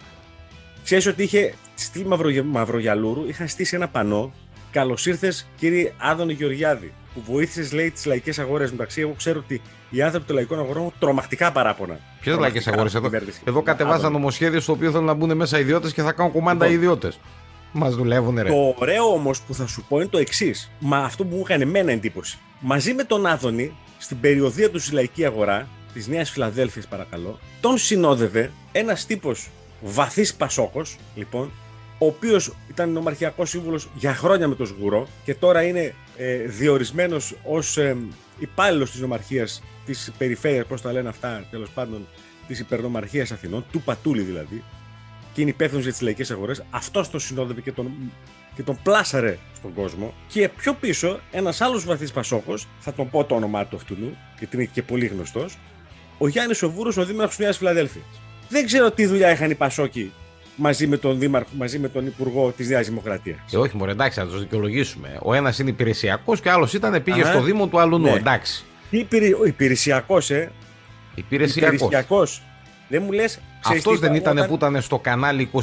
Ξέρεις 0.84 1.06
ότι 1.06 1.24
είχε 1.24 1.54
στη 1.76 2.06
Μαυρο, 2.06 2.44
Μαυρογιαλούρου, 2.44 3.28
είχαν 3.28 3.48
στήσει 3.48 3.76
ένα 3.76 3.88
πανό. 3.88 4.32
Καλώς 4.72 5.06
ήρθες, 5.06 5.48
κύριε 5.56 5.94
Άδωνη 5.98 6.34
Γεωργιάδη, 6.34 6.94
που 7.14 7.22
βοήθησες, 7.26 7.74
λέει, 7.74 7.92
τις 7.92 8.06
λαϊκές 8.06 8.40
αγορές. 8.40 8.72
Μεταξύ, 8.72 9.02
εγώ 9.02 9.14
ξέρω 9.18 9.40
ότι 9.40 9.62
οι 9.90 10.02
άνθρωποι 10.02 10.26
των 10.26 10.36
λαϊκών 10.36 10.60
αγορών 10.60 10.82
έχουν 10.82 10.94
τρομακτικά 11.00 11.52
παράπονα. 11.52 12.00
Ποιες 12.22 12.38
λαϊκές 12.38 12.68
αγορές 12.68 12.96
εδώ; 12.96 13.10
Εδώ 13.44 13.62
κατεβάζαν 13.62 14.12
νομοσχέδιο 14.12 14.60
στο 14.60 14.72
οποίο 14.72 14.92
θέλουν 14.92 15.06
να 15.06 15.14
μπουν 15.14 15.36
μέσα 15.36 15.60
ιδιώτες 15.60 15.94
και 15.94 16.02
θα 16.02 16.12
κάνουν 16.12 16.32
κομμάντα 16.32 16.66
λοιπόν, 16.66 16.82
ιδιώτες. 16.82 17.20
Μας 17.80 17.96
δουλεύουν, 17.96 18.36
ρε. 18.42 18.50
Το 18.50 18.76
ωραίο 18.78 19.12
όμως 19.12 19.42
που 19.42 19.54
θα 19.54 19.68
σου 19.68 19.86
πω 19.90 19.98
είναι 20.00 20.10
το 20.10 20.18
εξής. 20.18 20.72
Μα 20.80 20.98
αυτό 20.98 21.26
που 21.26 21.36
μου 21.36 21.42
έκανε 21.46 21.64
εμένα 21.64 21.92
εντύπωση. 21.92 22.38
Μαζί 22.60 22.94
με 22.94 23.04
τον 23.04 23.26
Άδωνη, 23.26 23.76
στην 23.98 24.20
περιοδία 24.20 24.72
του 24.72 24.80
στη 24.80 24.94
λαϊκή 24.94 25.26
αγορά, 25.26 25.68
της 25.94 26.08
Νέας 26.08 26.30
Φιλαδέλφιας, 26.30 26.88
παρακαλώ, 26.88 27.40
τον 27.62 27.78
συνόδευε 27.78 28.52
ένας 28.72 29.06
τύπος 29.06 29.50
βαθύς 29.82 30.36
Πασόκος, 30.36 30.98
λοιπόν, 31.16 31.52
ο 31.98 32.06
οποίος 32.06 32.54
ήταν 32.70 32.90
νομαρχιακός 32.90 33.50
σύμβουλος 33.50 33.90
για 33.96 34.14
χρόνια 34.14 34.48
με 34.48 34.56
τον 34.56 34.66
Σγουρό 34.66 35.08
και 35.24 35.36
τώρα 35.36 35.64
είναι 35.64 35.94
ε, 36.18 36.36
διορισμένος 36.36 37.36
ως 37.44 37.78
ε, 37.78 37.98
υπάλληλος 38.40 38.92
της 38.92 39.00
νομαρχίας 39.00 39.64
της 39.86 40.12
περιφέρειας, 40.18 40.66
πώς 40.66 40.82
τα 40.82 40.92
λένε 40.92 41.10
αυτά, 41.10 41.46
τέλος 41.52 41.70
πάντων, 41.70 42.08
της 42.48 42.60
υπερνομαρχίας 42.60 43.32
Αθηνών, 43.32 43.66
του 43.72 43.82
Πατούλη 43.82 44.22
δηλαδή, 44.22 44.64
και 45.38 45.44
είναι 45.44 45.52
υπεύθυνος 45.52 45.84
για 45.84 45.94
τις 45.94 46.02
λαϊκές 46.02 46.32
αγορές. 46.32 46.64
Αυτό 46.70 47.10
τον 47.12 47.20
συνόδευε 47.20 47.62
και 47.62 47.72
τον, 47.72 47.92
και 48.56 48.64
τον 48.64 48.80
πλάσαρε 48.84 49.38
στον 49.56 49.74
κόσμο. 49.74 50.14
Και 50.28 50.50
πιο 50.50 50.74
πίσω, 50.74 51.20
ένας 51.32 51.62
άλλος 51.62 51.86
βαθύς 51.86 52.12
Πασόκο, 52.12 52.54
θα 52.80 52.94
τον 52.94 53.10
πω 53.10 53.24
το 53.24 53.36
όνομά 53.36 53.66
του 53.66 53.76
αυτού, 53.76 53.96
γιατί 54.38 54.56
είναι 54.56 54.66
και 54.66 54.82
πολύ 54.82 55.06
γνωστός, 55.06 55.58
ο 56.18 56.28
Γιάννης 56.28 56.64
Οβούρο, 56.64 56.94
ο 56.98 57.06
Δήμαρχος 57.06 57.38
Νέας 57.38 57.58
Φιλαδέλφια. 57.58 58.02
Δεν 58.50 58.66
ξέρω 58.66 58.92
τι 58.92 59.06
δουλειά 59.06 59.32
είχαν 59.32 59.52
οι 59.52 59.56
Πασόκοι 59.56 60.12
μαζί 60.56 60.88
με 60.88 60.98
τον 60.98 61.20
Δήμαρχο, 61.20 61.50
μαζί 61.58 61.80
με 61.80 61.90
τον 61.90 62.06
Υπουργό 62.06 62.54
της 62.58 62.70
Νέας 62.70 62.88
Δημοκρατίας. 62.88 63.40
Ε, 63.52 63.58
όχι, 63.58 63.78
μωρέ, 63.78 63.92
εντάξει, 63.92 64.20
να 64.20 64.26
τους 64.26 64.40
δικαιολογήσουμε. 64.40 65.20
Ο 65.22 65.34
ένας 65.34 65.60
είναι 65.60 65.70
υπηρεσιακός 65.70 66.42
και 66.42 66.50
ο 66.50 66.52
άλλος 66.52 66.74
ήταν 66.74 67.04
πήγε 67.04 67.24
στο 67.24 67.42
Δήμο 67.42 67.68
του 67.68 67.80
άλλου 67.80 67.98
ναι. 67.98 68.12
εντάξει. 68.12 68.64
Ο 69.40 69.46
υπηρεσιακός, 69.46 70.30
ε. 70.30 70.52
Υπηρεσιακός. 71.16 72.42
Δεν 72.88 73.02
μου 73.04 73.12
λες. 73.12 73.40
Αυτός 73.64 74.00
δεν 74.00 74.16
ήταν 74.16 74.38
όταν... 74.38 74.50
που 74.50 74.56
ήταν 74.56 74.82
στο 74.82 75.00
κανάλι 75.00 75.50
29 75.54 75.60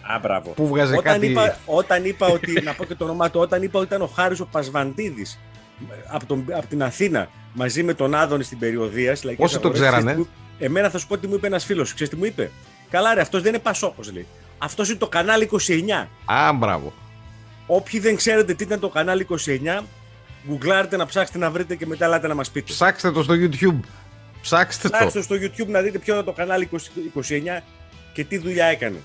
Α, 0.00 0.40
που 0.54 0.66
βγάζε 0.66 0.96
όταν 0.96 1.12
κάτι. 1.12 1.26
Είπα, 1.26 1.56
όταν 1.64 2.04
είπα 2.04 2.26
ότι. 2.26 2.60
να 2.62 2.72
πω 2.74 2.84
και 2.84 2.94
το 2.94 3.04
όνομά 3.04 3.30
του, 3.30 3.40
όταν 3.40 3.62
είπα 3.62 3.78
ότι 3.78 3.88
ήταν 3.88 4.02
ο 4.02 4.06
Χάρης 4.06 4.40
ο 4.40 4.46
Πασβαντίδης 4.46 5.38
από, 6.06 6.44
από 6.52 6.66
την 6.66 6.82
Αθήνα 6.82 7.28
μαζί 7.52 7.82
με 7.82 7.94
τον 7.94 8.14
Άδωνη 8.14 8.44
στην 8.44 8.58
περιοδία. 8.58 9.16
Όσοι 9.36 9.58
το 9.58 9.70
ξέρανε; 9.70 10.26
Εμένα 10.58 10.90
θα 10.90 10.98
σου 10.98 11.06
πω 11.06 11.18
τι 11.18 11.26
μου 11.26 11.34
είπε 11.34 11.46
ένας 11.46 11.64
φίλος. 11.64 11.94
Ξέρετε 11.94 12.16
τι 12.16 12.22
μου 12.22 12.26
είπε; 12.28 12.50
Καλά, 12.90 13.14
ρε, 13.14 13.20
αυτός 13.20 13.42
δεν 13.42 13.52
είναι 13.52 13.62
Πασόκος, 13.62 14.12
λέει. 14.12 14.26
Αυτός 14.58 14.88
είναι 14.88 14.98
το 14.98 15.08
κανάλι 15.08 15.50
29. 15.52 16.08
Α, 16.24 16.52
μπράβο. 16.52 16.92
Όποιοι 17.66 18.00
δεν 18.00 18.16
ξέρετε 18.16 18.54
τι 18.54 18.64
ήταν 18.64 18.80
το 18.80 18.88
κανάλι 18.88 19.26
29, 19.30 19.82
γκουγκλάρετε 20.48 20.96
να 20.96 21.06
ψάξετε 21.06 21.38
να 21.38 21.50
βρείτε 21.50 21.74
και 21.74 21.86
μετά 21.86 22.04
ελάτε 22.04 22.26
να 22.26 22.34
μας 22.34 22.50
πείτε. 22.50 22.72
Ψάξτε 22.72 23.10
το 23.10 23.22
στο 23.22 23.34
YouTube. 23.34 23.80
Ψάξτε, 24.42 24.88
Ψάξτε 24.88 25.18
το. 25.18 25.24
στο 25.24 25.34
YouTube 25.34 25.66
να 25.68 25.80
δείτε 25.80 25.98
ποιο 25.98 26.14
είναι 26.14 26.22
το 26.22 26.32
κανάλι 26.32 26.68
29 27.14 27.62
και 28.12 28.24
τι 28.24 28.38
δουλειά 28.38 28.64
έκανε. 28.64 28.96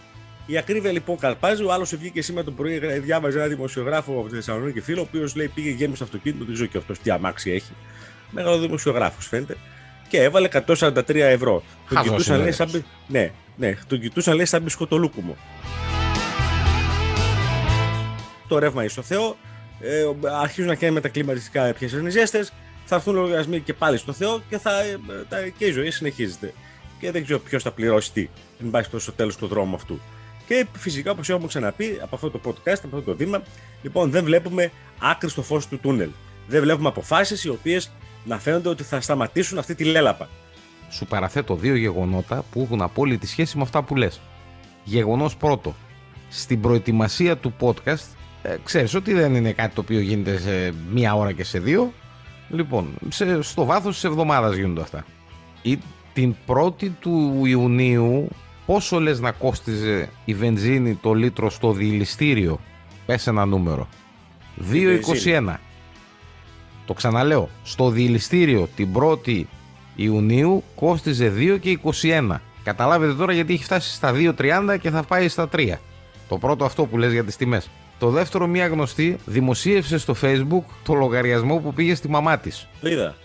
Η 0.45 0.57
ακρίβεια 0.57 0.91
λοιπόν 0.91 1.17
καλπάζει. 1.17 1.63
Ο 1.63 1.73
άλλος 1.73 1.95
βγήκε 1.95 2.21
σήμερα 2.21 2.45
το 2.45 2.51
πρωί, 2.51 2.79
διάβαζε 2.99 3.37
ένα 3.37 3.47
δημοσιογράφο 3.47 4.19
από 4.19 4.29
τη 4.29 4.35
Θεσσαλονίκη 4.35 4.81
φίλο, 4.81 4.99
ο 4.99 5.03
οποίος 5.07 5.35
λέει 5.35 5.47
πήγε 5.47 5.69
γέμισε 5.69 6.03
αυτοκίνητο, 6.03 6.45
δεν 6.45 6.53
ξέρω 6.53 6.69
και 6.69 6.77
αυτός 6.77 6.99
τι 6.99 7.11
αμάξι 7.11 7.51
έχει. 7.51 7.71
Μεγάλο 8.31 8.59
δημοσιογράφος 8.59 9.27
φαίνεται. 9.27 9.57
Και 10.07 10.21
έβαλε 10.23 10.47
143 10.67 11.15
ευρώ. 11.15 11.63
Τον 11.89 12.01
κοιτούσαν, 12.01 12.41
λέει, 12.41 12.51
σαν... 12.51 12.85
Ναι, 13.07 13.31
ναι, 13.55 13.77
τον 13.87 13.99
κοιτούσαν 13.99 14.35
λέει 14.35 14.45
σαν 14.45 14.61
μπισκοτολούκουμο. 14.61 15.37
Το 18.47 18.59
ρεύμα 18.59 18.81
είναι 18.81 18.91
στο 18.91 19.01
Θεό. 19.01 19.37
Ε, 19.79 20.03
αρχίζουν 20.41 20.69
να 20.69 20.75
κάνουν 20.75 20.95
με 20.95 21.01
τα 21.01 21.09
κλιματιστικά 21.09 21.73
ποιες 21.73 21.91
ζέστε 22.09 22.47
θα 22.85 22.95
έρθουν 22.95 23.15
λογαριασμοί 23.15 23.59
και 23.59 23.73
πάλι 23.73 23.97
στο 23.97 24.13
Θεό 24.13 24.41
και, 24.49 24.57
θα, 24.57 24.71
τα, 25.29 25.37
και 25.57 25.65
η 25.65 25.71
ζωή 25.71 25.91
συνεχίζεται. 25.91 26.53
Και 26.99 27.11
δεν 27.11 27.23
ξέρω 27.23 27.39
ποιος 27.39 27.63
θα 27.63 27.71
πληρώσει 27.71 28.11
τι, 28.11 28.29
εν 28.61 28.69
πάση 28.69 28.99
στο 28.99 29.11
τέλος 29.11 29.35
του 29.35 29.47
δρόμου 29.47 29.75
αυτού. 29.75 29.99
Και 30.47 30.65
φυσικά, 30.77 31.11
όπως 31.11 31.29
έχουμε 31.29 31.47
ξαναπεί 31.47 31.99
από 32.01 32.15
αυτό 32.15 32.29
το 32.29 32.39
podcast, 32.45 32.79
από 32.83 32.97
αυτό 32.97 33.01
το 33.01 33.15
βήμα, 33.15 33.41
λοιπόν, 33.81 34.09
δεν 34.09 34.23
βλέπουμε 34.23 34.71
άκρη 34.99 35.29
στο 35.29 35.41
φως 35.41 35.67
του 35.67 35.79
τούνελ. 35.79 36.09
Δεν 36.47 36.61
βλέπουμε 36.61 36.87
αποφάσεις 36.87 37.43
οι 37.43 37.49
οποίες 37.49 37.91
να 38.25 38.39
φαίνονται 38.39 38.69
ότι 38.69 38.83
θα 38.83 39.01
σταματήσουν 39.01 39.57
αυτή 39.57 39.75
τη 39.75 39.83
λέλαπα. 39.83 40.29
Σου 40.89 41.05
παραθέτω 41.05 41.55
δύο 41.55 41.75
γεγονότα 41.75 42.45
που 42.51 42.61
έχουν 42.61 42.81
απόλυτη 42.81 43.27
σχέση 43.27 43.57
με 43.57 43.63
αυτά 43.63 43.83
που 43.83 43.95
λες. 43.95 44.21
Γεγονός 44.83 45.35
πρώτο. 45.35 45.75
Στην 46.29 46.61
προετοιμασία 46.61 47.37
του 47.37 47.53
podcast, 47.59 48.05
ε, 48.41 48.55
ξέρεις 48.63 48.93
ότι 48.93 49.13
δεν 49.13 49.35
είναι 49.35 49.51
κάτι 49.51 49.75
το 49.75 49.81
οποίο 49.81 49.99
γίνεται 49.99 50.39
σε 50.39 50.73
μία 50.91 51.15
ώρα 51.15 51.31
και 51.31 51.43
σε 51.43 51.59
δύο. 51.59 51.93
Λοιπόν, 52.49 52.93
σε, 53.09 53.41
στο 53.41 53.65
βάθος 53.65 53.93
της 53.93 54.03
εβδομάδας 54.03 54.55
γίνονται 54.55 54.81
αυτά. 54.81 55.05
Ή, 55.61 55.79
την 56.13 56.35
1η 56.47 56.89
του 56.99 57.41
Ιουνίου 57.45 58.27
πόσο 58.65 58.99
λες 58.99 59.19
να 59.19 59.31
κόστιζε 59.31 60.09
η 60.25 60.33
βενζίνη 60.33 60.95
το 60.95 61.13
λίτρο 61.13 61.49
στο 61.49 61.71
διηλιστήριο. 61.71 62.59
Πες 63.05 63.27
ένα 63.27 63.45
νούμερο. 63.45 63.87
2,21. 64.71 65.55
Το 66.85 66.93
ξαναλέω. 66.93 67.49
Στο 67.63 67.89
διηλιστήριο 67.89 68.69
την 68.75 68.89
1η 68.99 69.43
Ιουνίου 69.95 70.63
κόστιζε 70.75 71.33
2,21. 71.37 72.35
Καταλάβετε 72.63 73.13
τώρα 73.13 73.33
γιατί 73.33 73.53
έχει 73.53 73.63
φτάσει 73.63 73.93
στα 73.93 74.13
2,30 74.13 74.77
και 74.81 74.89
θα 74.89 75.03
πάει 75.03 75.27
στα 75.27 75.49
3. 75.55 75.73
Το 76.27 76.37
πρώτο 76.37 76.65
αυτό 76.65 76.85
που 76.85 76.97
λες 76.97 77.11
για 77.11 77.23
τις 77.23 77.35
τιμές. 77.35 77.69
Το 77.99 78.09
δεύτερο, 78.09 78.47
μία 78.47 78.67
γνωστή 78.67 79.17
δημοσίευσε 79.25 79.97
στο 79.97 80.15
facebook 80.21 80.63
το 80.83 80.93
λογαριασμό 80.93 81.57
που 81.57 81.73
πήγε 81.73 81.95
στη 81.95 82.09
μαμά 82.09 82.37
της. 82.37 82.67
Το 82.81 82.89
είδα. 82.89 83.15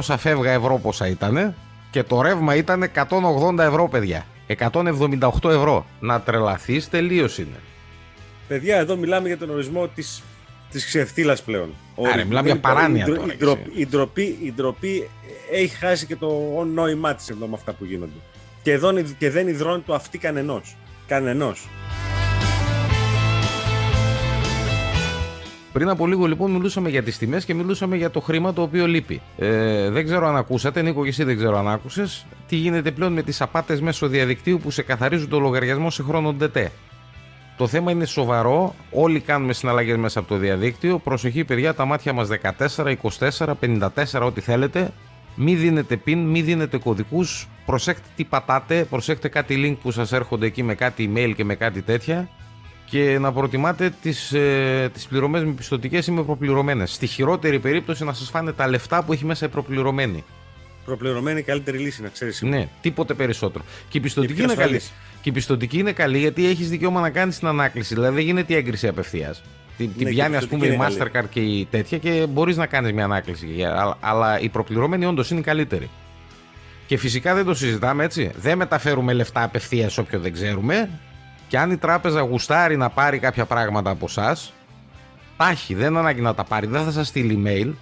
1600 0.00 0.14
φεύγα 0.18 0.50
ευρώ 0.50 0.78
πόσα 0.78 1.06
ήταν 1.06 1.54
και 1.90 2.02
το 2.02 2.22
ρεύμα 2.22 2.54
ήταν 2.54 2.90
180 2.94 3.58
ευρώ, 3.58 3.88
παιδιά. 3.88 4.26
178 4.46 5.50
ευρώ. 5.50 5.86
Να 6.00 6.20
τρελαθείς 6.20 6.88
τελείως 6.88 7.38
είναι. 7.38 7.60
Παιδιά, 8.48 8.76
εδώ 8.76 8.96
μιλάμε 8.96 9.28
για 9.28 9.38
τον 9.38 9.50
ορισμό 9.50 9.88
της 9.88 10.22
της 10.72 10.86
ξεφτίλας 10.86 11.42
πλέον. 11.42 11.74
Άρα, 12.12 12.24
μιλάμε 12.24 12.46
για 12.46 12.60
παράνοια 12.60 13.06
η, 13.08 13.12
τώρα. 13.12 13.32
Η 13.32 13.36
ντροπή, 13.36 13.70
η, 13.74 13.86
ντροπή, 13.86 14.38
η 14.42 14.52
ντροπή 14.52 15.10
έχει 15.52 15.76
χάσει 15.76 16.06
και 16.06 16.16
το 16.16 16.30
νόημά 16.74 17.14
της 17.14 17.28
εδώ 17.28 17.46
με 17.46 17.54
αυτά 17.54 17.72
που 17.72 17.84
γίνονται. 17.84 18.20
Και, 18.62 18.72
εδώ, 18.72 19.02
και 19.18 19.30
δεν 19.30 19.48
ιδρώνει 19.48 19.82
το 19.86 19.94
αυτί 19.94 20.18
κανενός. 20.18 20.76
Κανενός. 21.06 21.68
Πριν 25.72 25.88
από 25.88 26.06
λίγο 26.06 26.26
λοιπόν 26.26 26.50
μιλούσαμε 26.50 26.88
για 26.88 27.02
τις 27.02 27.18
τιμές 27.18 27.44
και 27.44 27.54
μιλούσαμε 27.54 27.96
για 27.96 28.10
το 28.10 28.20
χρήμα 28.20 28.52
το 28.52 28.62
οποίο 28.62 28.86
λείπει. 28.86 29.20
Ε, 29.38 29.90
δεν 29.90 30.04
ξέρω 30.04 30.26
αν 30.26 30.36
ακούσατε, 30.36 30.82
Νίκο 30.82 31.02
και 31.02 31.08
εσύ 31.08 31.24
δεν 31.24 31.36
ξέρω 31.36 31.58
αν 31.58 31.68
άκουσες, 31.68 32.26
τι 32.48 32.56
γίνεται 32.56 32.90
πλέον 32.90 33.12
με 33.12 33.22
τις 33.22 33.40
απάτες 33.40 33.80
μέσω 33.80 34.08
διαδικτύου 34.08 34.58
που 34.58 34.70
σε 34.70 34.82
καθαρίζουν 34.82 35.28
το 35.28 35.38
λογαριασμό 35.38 35.90
σε 35.90 36.02
χρόνο 36.02 36.32
ντετέ. 36.32 36.72
Το 37.56 37.66
θέμα 37.66 37.90
είναι 37.90 38.04
σοβαρό, 38.04 38.74
όλοι 38.90 39.20
κάνουμε 39.20 39.52
συναλλαγές 39.52 39.96
μέσα 39.96 40.18
από 40.18 40.28
το 40.28 40.36
διαδίκτυο, 40.36 40.98
προσοχή 40.98 41.44
παιδιά 41.44 41.74
τα 41.74 41.84
μάτια 41.84 42.12
μας 42.12 42.28
14, 42.76 42.94
24, 43.38 43.52
54 43.60 44.20
ό,τι 44.22 44.40
θέλετε, 44.40 44.92
μη 45.34 45.54
δίνετε 45.54 46.00
pin, 46.06 46.16
μη 46.16 46.42
δίνετε 46.42 46.78
κωδικούς, 46.78 47.48
προσέξτε 47.66 48.06
τι 48.16 48.24
πατάτε, 48.24 48.84
προσέξτε 48.84 49.28
κάτι 49.28 49.64
link 49.64 49.76
που 49.82 49.90
σας 49.90 50.12
έρχονται 50.12 50.46
εκεί 50.46 50.62
με 50.62 50.74
κάτι 50.74 51.12
email 51.14 51.32
και 51.36 51.44
με 51.44 51.54
κάτι 51.54 51.82
τέτοια 51.82 52.28
και 52.92 53.18
να 53.18 53.32
προτιμάτε 53.32 53.92
τις, 54.02 54.32
ε, 54.32 54.90
τις 54.92 55.06
πληρωμές 55.06 55.44
με 55.44 55.50
πιστοτικές 55.52 56.06
ή 56.06 56.10
με 56.10 56.22
προπληρωμένες. 56.22 56.92
Στη 56.92 57.06
χειρότερη 57.06 57.58
περίπτωση 57.58 58.04
να 58.04 58.12
σας 58.12 58.28
φάνε 58.30 58.52
τα 58.52 58.68
λεφτά 58.68 59.02
που 59.04 59.12
έχει 59.12 59.24
μέσα 59.24 59.46
η 59.46 59.48
προπληρωμένη. 59.48 60.24
Προπληρωμένη 60.84 61.42
καλύτερη 61.42 61.78
λύση, 61.78 62.02
να 62.02 62.08
ξέρεις. 62.08 62.42
Ναι, 62.42 62.68
τίποτε 62.80 63.14
περισσότερο. 63.14 63.64
Και 63.88 63.98
η 63.98 64.00
πιστοτική, 64.00 64.34
Και 64.34 64.42
είναι 64.42 64.52
πιο 64.52 64.60
καλή. 64.62 64.76
ασφαλής. 64.76 64.98
Και 65.20 65.28
η 65.28 65.32
πιστοτική 65.32 65.78
είναι 65.78 65.92
καλή 65.92 66.18
γιατί 66.18 66.46
έχεις 66.46 66.68
δικαίωμα 66.68 67.00
να 67.00 67.10
κάνεις 67.10 67.38
την 67.38 67.48
ανάκληση. 67.48 67.94
Δηλαδή 67.94 68.14
δεν 68.14 68.24
γίνεται 68.24 68.52
η 68.52 68.56
έγκριση 68.56 68.88
απευθείας. 68.88 69.42
Την, 69.76 69.86
την 69.92 70.02
Ναι, 70.02 70.08
και 70.10 70.14
πιάνει, 70.14 70.34
η 70.34 70.36
α 70.36 70.40
πούμε, 70.48 70.66
η 70.66 70.70
πιστωτική 70.70 70.94
είναι 71.00 71.10
Mastercard 71.20 71.28
και 71.30 71.40
η 71.40 71.66
τέτοια 71.70 71.98
και 71.98 72.26
μπορείς 72.28 72.56
να 72.56 72.66
κάνεις 72.66 72.92
μια 72.92 73.04
ανάκληση. 73.04 73.46
Για- 73.46 73.80
Αλλά, 73.80 73.96
αλλά 74.00 74.40
η 74.40 74.48
προπληρωμένη 74.48 75.04
όντως 75.06 75.30
είναι 75.30 75.40
η 75.40 75.42
καλύτερη. 75.42 75.90
Και 76.86 76.96
φυσικά 76.96 77.34
δεν 77.34 77.44
το 77.44 77.54
συζητάμε 77.54 78.04
έτσι. 78.04 78.30
Δεν 78.36 78.56
μεταφέρουμε 78.56 79.12
λεφτά 79.12 79.42
απευθείας 79.42 79.92
σε 79.92 80.00
όποιον 80.00 80.22
δεν 80.22 80.32
ξέρουμε. 80.32 80.88
Και 81.52 81.58
αν 81.58 81.70
η 81.70 81.76
τράπεζα 81.76 82.20
γουστάρει 82.20 82.76
να 82.76 82.90
πάρει 82.90 83.18
κάποια 83.18 83.44
πράγματα 83.44 83.90
από 83.90 84.04
εσά, 84.08 84.36
τα 85.36 85.48
έχει. 85.48 85.74
Δεν 85.74 85.90
είναι 85.90 85.98
ανάγκη 85.98 86.20
να 86.20 86.34
τα 86.34 86.44
πάρει. 86.44 86.66
Δεν 86.66 86.84
θα 86.84 86.90
σας 86.90 87.08
στείλει 87.08 87.42
email. 87.44 87.72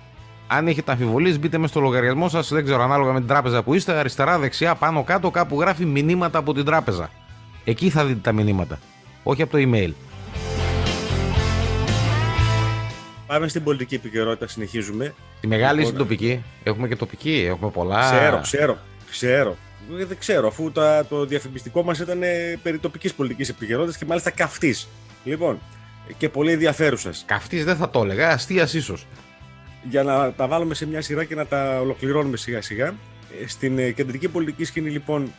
Αν 0.47 0.69
έχετε 0.69 0.93
αμφιβολίες, 0.93 1.39
μπείτε 1.39 1.59
μες 1.59 1.71
στο 1.71 1.81
λογαριασμό 1.81 2.29
σας. 2.29 2.49
Δεν 2.49 2.65
ξέρω, 2.65 2.83
ανάλογα 2.83 3.13
με 3.13 3.19
την 3.19 3.29
τράπεζα 3.29 3.63
που 3.63 3.75
είστε, 3.75 3.93
αριστερά, 3.93 4.39
δεξιά, 4.39 4.75
πάνω, 4.75 5.03
κάτω, 5.03 5.31
κάπου 5.31 5.61
γράφει 5.61 5.85
μηνύματα 5.85 6.39
από 6.39 6.55
την 6.55 6.65
τράπεζα. 6.65 7.11
Εκεί 7.65 7.91
θα 7.91 8.05
δείτε 8.05 8.19
τα 8.23 8.33
μηνύματα. 8.33 8.79
Όχι 9.23 9.43
από 9.43 9.51
το 9.51 9.59
email. 9.61 9.91
Πάμε 13.27 13.49
στην 13.49 13.65
πολιτική 13.65 13.95
επικαιρότητα, 13.95 14.49
συνεχίζουμε. 14.49 15.15
Τη 15.41 15.47
μεγάλη 15.47 15.81
ή 15.81 15.85
Λοιπόν, 15.85 15.85
στην 15.85 15.99
τοπική. 15.99 16.43
Έχουμε 16.63 16.89
και 16.89 16.97
τοπική, 16.97 17.45
έχουμε 17.49 17.71
πολλά. 17.71 18.01
Ξέρω, 18.01 18.41
ξέρω, 18.41 18.79
ξέρω. 19.11 19.57
Ε, 19.99 20.05
Δεν 20.05 20.19
ξέρω, 20.19 20.49
αφού 20.49 20.73
τα, 20.73 21.07
το 21.09 21.27
διαφημιστικό 21.27 21.83
μας 21.83 21.99
ήταν 21.99 22.23
ε, 22.23 22.59
περί 22.63 22.79
τοπικής 22.79 23.15
πολιτικής 23.15 23.49
επικαιρότητας 23.49 23.97
και 23.97 24.05
μάλιστα 24.05 24.31
καυτής. 24.31 24.89
Λοιπόν, 25.25 25.61
και 26.19 26.29
πολύ 26.29 26.53
ενδιαφέρουσα. 26.53 27.13
Καυτής 27.27 27.65
δεν 27.65 27.77
θα 27.77 27.91
το 27.91 28.03
έλεγα, 28.03 28.29
αστείας 28.29 28.75
ίσως. 28.75 29.07
Για 29.83 30.03
να 30.03 30.33
τα 30.33 30.47
βάλουμε 30.47 30.75
σε 30.75 30.87
μια 30.87 31.03
σειρά 31.03 31.25
και 31.25 31.35
να 31.35 31.47
τα 31.47 31.81
ολοκληρώνουμε 31.81 32.37
σιγά 32.37 32.63
σιγά. 32.63 32.87
Ε, 33.43 33.47
Στην 33.47 33.79
ε, 33.79 33.91
κεντρική 33.91 34.29
πολιτική 34.29 34.65
σκηνή, 34.65 34.91
λοιπόν, 34.91 35.33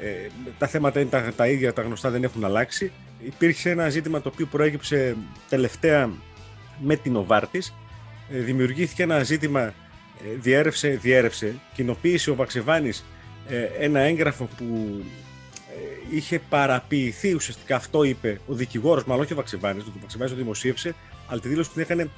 ε, 0.00 0.28
τα 0.58 0.66
θέματα 0.66 1.00
είναι 1.00 1.08
τα, 1.08 1.32
τα 1.36 1.46
ίδια, 1.46 1.72
τα 1.72 1.82
γνωστά 1.82 2.10
δεν 2.10 2.24
έχουν 2.24 2.44
αλλάξει. 2.44 2.92
Υπήρξε 3.24 3.70
ένα 3.70 3.88
ζήτημα 3.88 4.20
το 4.20 4.28
οποίο 4.32 4.46
προέκυψε 4.46 5.16
τελευταία 5.48 6.10
με 6.78 6.96
την 6.96 7.16
Οβάρτης. 7.16 7.74
Ε, 8.32 8.38
δημιουργήθηκε 8.38 9.02
ένα 9.02 9.22
ζήτημα, 9.22 9.60
ε, 9.60 9.72
διέρευσε, 10.40 10.88
διέρευσε, 10.88 11.54
κοινοποίησε 11.74 12.30
ο 12.30 12.34
Βαξεβάνης 12.34 12.98
ε, 12.98 13.04
ένα 13.78 14.00
έγγραφο 14.00 14.48
που 14.56 15.02
ε, 15.76 16.16
είχε 16.16 16.38
παραποιηθεί 16.38 17.34
ουσιαστικά 17.34 17.76
αυτό 17.76 18.02
είπε 18.02 18.40
ο 18.46 18.54
δικηγόρος, 18.54 19.04
μάλλον 19.04 19.22
όχι 19.22 19.32
ο 19.32 19.36
Βαξεβάνης, 19.36 19.84
ο 19.84 19.92
Βαξεβάνης 20.00 20.32
το 20.32 20.38
δημοσίευσε, 20.38 20.94
αλλά 21.28 21.40
τη 21.40 21.48
δήλωση 21.48 21.70
την 21.70 21.82
έκανε 21.82 22.08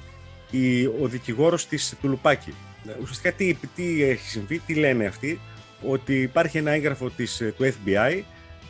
η, 0.51 0.85
ο 0.85 1.07
δικηγόρος 1.07 1.67
της 1.67 1.95
Τουλουπάκη. 2.01 2.53
Ε, 2.87 2.91
Ουσιαστικά 3.01 3.31
τι, 3.31 3.57
τι 3.75 4.03
έχει 4.03 4.29
συμβεί, 4.29 4.59
τι 4.59 4.73
λένε 4.73 5.05
αυτοί, 5.05 5.39
ότι 5.81 6.21
υπάρχει 6.21 6.57
ένα 6.57 6.71
έγγραφο 6.71 7.09
της, 7.09 7.41
ε, 7.41 7.53
του 7.57 7.63
FBI 7.63 8.23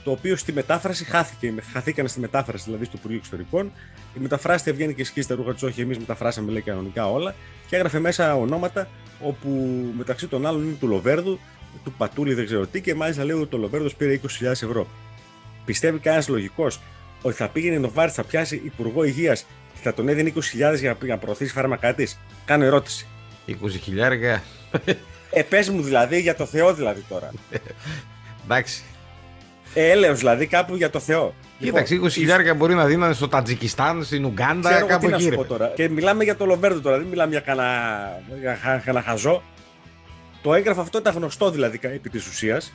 το 0.06 0.12
οποίο 0.12 0.36
στη 0.36 0.54
μετάφραση 0.54 1.06
χάθηκε. 1.06 1.54
Χαθήκανε 1.72 2.08
στη 2.08 2.20
μετάφραση 2.20 2.64
δηλαδή 2.64 2.86
στο 2.86 2.94
Υπουργείο 2.98 3.18
Εξωτερικών. 3.18 3.72
Η 4.18 4.20
μεταφράστη 4.20 4.70
έβγαινε 4.70 4.92
και 4.92 5.04
σκίζει 5.04 5.28
τα 5.28 5.36
ρούχα 5.36 5.54
της, 5.54 5.64
όχι 5.64 5.82
εμείς 5.82 5.98
μεταφράσαμε 5.98 6.52
λέει 6.52 6.62
κανονικά 6.62 7.12
όλα. 7.12 7.36
Και 7.68 7.76
έγραφε 7.76 8.00
μέσα 8.00 8.36
ονόματα 8.36 8.88
όπου 9.22 9.50
μεταξύ 9.98 10.28
των 10.28 10.46
άλλων 10.46 10.64
είναι 10.64 10.76
του 10.80 10.88
Λοβέρδου, 10.88 11.40
του 11.84 11.92
Πατούλη 11.98 12.34
δεν 12.34 12.46
ξέρω 12.46 12.68
τι 12.68 12.82
και 12.82 12.96
μάλιστα 12.96 13.24
λέει 13.24 13.36
ότι 13.38 13.48
το 13.50 13.58
Λοβέρδος 13.58 13.96
πήρε 13.96 14.20
20.000 14.24 14.28
ευρώ. 14.46 14.88
Πιστεύει 15.66 16.00
κανένας 16.00 16.28
λογικός 16.28 16.80
ότι 17.22 17.36
θα 17.36 17.48
πήγαινε 17.48 17.76
η 17.76 17.80
Νοβάρτη, 17.80 18.14
θα 18.14 18.24
πιάσει 18.24 18.62
Υπουργό 18.66 19.04
Υγείας 19.04 19.46
και 19.74 19.80
θα 19.82 19.94
τον 19.94 20.08
έδινε 20.08 20.34
20.000 20.36 20.78
για 20.80 20.98
να 21.02 21.18
προωθήσει 21.18 21.54
φάρμακά 21.54 21.94
της; 21.94 22.20
Κάνω 22.46 22.64
ερώτηση. 22.66 23.08
20 23.48 23.54
χιλιάρικα. 23.82 24.44
Ε, 25.32 25.42
πες 25.42 25.70
μου 25.70 25.82
δηλαδή 25.82 26.20
για 26.22 26.36
το 26.36 26.46
Θεό 26.46 26.74
δηλαδή 26.74 27.04
τώρα. 27.10 27.32
Εντάξει. 28.46 28.84
Ε, 29.74 29.90
έλεος 29.90 30.20
δηλαδή 30.20 30.46
κάπου 30.48 30.76
για 30.76 30.90
το 30.90 31.00
Θεό. 31.00 31.34
Κοίταξε, 31.60 31.94
20 31.94 31.96
Λοιπόν, 31.96 32.10
χιλιάρικα 32.10 32.54
μπορεί 32.54 32.74
να 32.74 32.86
δίνανε 32.86 33.14
στο 33.14 33.28
Τατζικιστάν, 33.28 34.04
στην 34.04 34.26
Ουγγάντα, 34.26 34.70
Ξέρω 34.70 34.78
εγώ 34.80 34.88
κάπου 34.88 35.06
τι 35.06 35.10
να 35.12 35.16
εκεί. 35.16 35.24
σου 35.24 35.30
ρε. 35.30 35.36
πω 35.36 35.44
τώρα. 35.44 35.68
Και 35.76 35.90
μιλάμε 35.90 36.24
για 36.24 36.36
το 36.36 36.46
Λοβέρδο 36.46 36.80
τώρα, 36.80 36.98
δεν 36.98 37.08
μιλάμε 37.08 37.32
για 37.32 37.40
κανένα, 37.40 38.22
για 38.40 38.60
χα- 38.62 38.78
κανένα 38.78 39.04
χαζό. 39.06 39.44
Το 40.46 40.54
έγγραφο 40.54 40.82
αυτό 40.82 40.98
ήταν 40.98 41.16
γνωστό 41.16 41.52
δηλαδή 41.52 41.80
επί 41.82 42.10
της 42.10 42.28
ουσίας. 42.28 42.74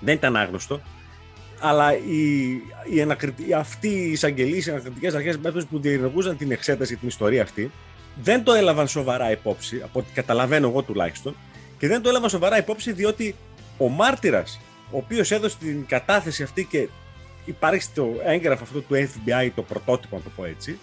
Δεν 0.00 0.14
ήταν 0.14 0.36
άγνωστο. 0.36 0.80
Αλλά 1.60 1.96
οι, 1.96 2.50
οι 2.92 3.00
ανακριτ- 3.02 3.48
οι- 3.48 3.52
αυτοί 3.52 3.88
οι 3.88 4.10
εισαγγελίε, 4.10 4.62
οι 4.66 4.70
ανακριτικές 4.70 5.14
αρχές 5.14 5.38
που 5.70 5.78
διενεργούσαν 5.80 6.36
την 6.36 6.50
εξέταση, 6.50 6.96
την 6.96 7.08
ιστορία 7.08 7.42
αυτή, 7.42 7.70
δεν 8.22 8.44
το 8.44 8.52
έλαβαν 8.52 8.88
σοβαρά 8.88 9.30
υπόψη, 9.30 9.80
από 9.84 9.98
ό,τι 9.98 10.12
καταλαβαίνω 10.12 10.68
εγώ 10.68 10.82
τουλάχιστον, 10.82 11.36
και 11.78 11.88
δεν 11.88 12.02
το 12.02 12.08
έλαβαν 12.08 12.30
σοβαρά 12.30 12.58
υπόψη 12.58 12.92
διότι 12.92 13.34
ο 13.78 13.88
μάρτυρας, 13.88 14.60
ο 14.90 14.96
οποίος 14.96 15.30
έδωσε 15.30 15.56
την 15.60 15.86
κατάθεση 15.86 16.42
αυτή 16.42 16.64
και 16.64 16.88
υπάρχει 17.44 17.82
στο 17.82 18.14
έγγραφο 18.24 18.62
αυτό 18.62 18.80
του 18.80 18.94
FBI 18.94 19.50
το 19.54 19.62
πρωτότυπο, 19.62 20.16
να 20.16 20.22
το 20.22 20.30
πω 20.36 20.44
έτσι, 20.44 20.78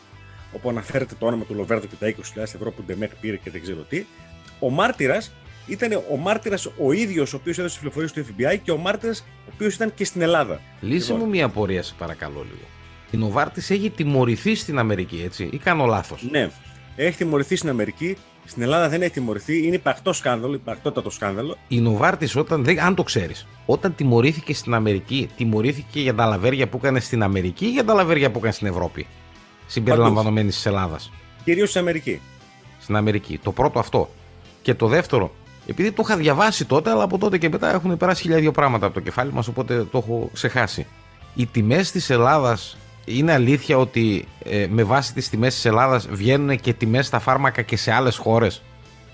όπου 0.54 0.70
αναφέρεται 0.70 1.16
το 1.20 1.26
όνομα 1.26 1.44
του 1.44 1.54
Λοβέρδο 1.54 1.88
και 1.88 1.96
τα 2.00 2.08
20.000 2.36 2.42
ευρώ 2.42 2.72
που 2.72 2.84
Ντεμέχ 2.84 3.10
πήρε 3.22 3.36
και 3.36 3.50
δεν 3.52 3.62
ξέρω 3.62 3.82
τι. 3.90 4.06
Ο 4.60 4.70
μάρτυρας 4.70 5.32
ήταν 5.68 6.04
ο 6.12 6.18
μάρτυρας 6.18 6.66
ο 6.78 6.92
ίδιος 6.92 7.34
ο 7.34 7.36
οποίος 7.36 7.58
έδωσε 7.58 7.80
τι 7.80 7.80
πληροφορίε 7.80 8.24
του 8.24 8.26
FBI 8.30 8.60
και 8.64 8.72
ο 8.72 8.78
μάρτυρας 8.78 9.20
ο 9.20 9.52
οποίος 9.54 9.74
ήταν 9.74 9.94
και 9.94 10.06
στην 10.06 10.22
Ελλάδα. 10.22 10.62
Λύσε 10.82 11.12
Λοιπόν. 11.12 11.26
μου 11.26 11.32
μία 11.32 11.46
απορία, 11.46 11.84
σε 11.84 11.94
παρακαλώ 11.98 12.42
λίγο. 12.44 12.68
Η 13.12 13.18
Νοβάρτη 13.18 13.74
έχει 13.74 13.90
τιμωρηθεί 13.90 14.56
στην 14.56 14.80
Αμερική, 14.80 15.22
έτσι, 15.26 15.50
ή 15.52 15.58
κάνω 15.58 15.86
λάθος; 15.86 16.28
Ναι, 16.32 16.50
έχει 16.96 17.18
τιμωρηθεί 17.18 17.56
στην 17.56 17.70
Αμερική. 17.70 18.18
Στην 18.46 18.62
Ελλάδα 18.62 18.90
δεν 18.90 19.02
έχει 19.02 19.12
τιμωρηθεί. 19.12 19.66
Είναι 19.66 19.76
υπαρκτό 19.76 20.14
σκάνδαλο, 20.14 20.54
υπαρκτότατο 20.54 21.10
σκάνδαλο. 21.10 21.58
Η 21.68 21.80
Νοβάρτη, 21.80 22.38
όταν. 22.38 22.64
Δεν, 22.64 22.80
αν 22.80 22.96
το 22.96 23.04
ξέρεις, 23.04 23.48
όταν 23.66 23.96
τιμωρήθηκε 23.96 24.54
στην 24.54 24.74
Αμερική, 24.74 25.30
τιμωρήθηκε 25.36 26.00
για 26.00 26.14
τα 26.14 26.26
λαβέρια 26.26 26.68
που 26.68 26.78
έκανε 26.78 27.00
στην 27.00 27.24
Αμερική 27.24 27.66
ή 27.66 27.70
για 27.70 27.84
τα 27.84 27.94
λαβέρια 27.94 28.32
που 28.32 28.38
έκανε 28.38 28.54
στην 28.54 28.68
Ευρώπη. 28.68 29.08
Συμπεριλαμβανομένης 29.68 30.56
της 30.56 30.66
Ελλάδας; 30.66 31.12
Κυρίως 31.44 31.70
στην 31.70 31.82
Αμερική. 31.82 32.22
Στην 32.80 32.96
Αμερική. 32.96 33.40
Το 33.44 33.52
πρώτο 33.52 33.80
αυτό. 33.80 34.10
Και 34.62 34.74
το 34.74 34.88
δεύτερο, 34.88 35.34
επειδή 35.68 35.92
το 35.92 36.02
είχα 36.06 36.18
διαβάσει 36.18 36.66
τότε, 36.66 36.90
αλλά 36.90 37.04
από 37.04 37.18
τότε 37.18 37.38
και 37.38 37.50
μετά 37.50 37.74
έχουν 37.74 37.98
περάσει 37.98 38.22
χίλια 38.22 38.38
δύο 38.38 38.52
πράγματα 38.52 38.86
από 38.86 38.94
το 38.94 39.00
κεφάλι 39.00 39.32
μας, 39.34 39.48
οπότε 39.48 39.84
το 39.92 39.98
έχω 39.98 40.30
ξεχάσει. 40.34 40.88
Οι 41.36 41.46
τιμές 41.46 41.92
της 41.92 42.10
Ελλάδας 42.10 42.78
είναι 43.06 43.32
αλήθεια 43.32 43.78
ότι 43.78 44.28
ε, 44.44 44.68
με 44.70 44.84
βάση 44.84 45.14
τις 45.14 45.30
τιμές 45.30 45.54
της 45.54 45.66
Ελλάδας 45.66 46.08
βγαίνουν 46.08 46.60
και 46.60 46.74
τιμές 46.74 47.06
στα 47.06 47.20
φάρμακα 47.20 47.62
και 47.62 47.78
σε 47.78 47.92
άλλες 47.92 48.18
χώρες; 48.18 48.62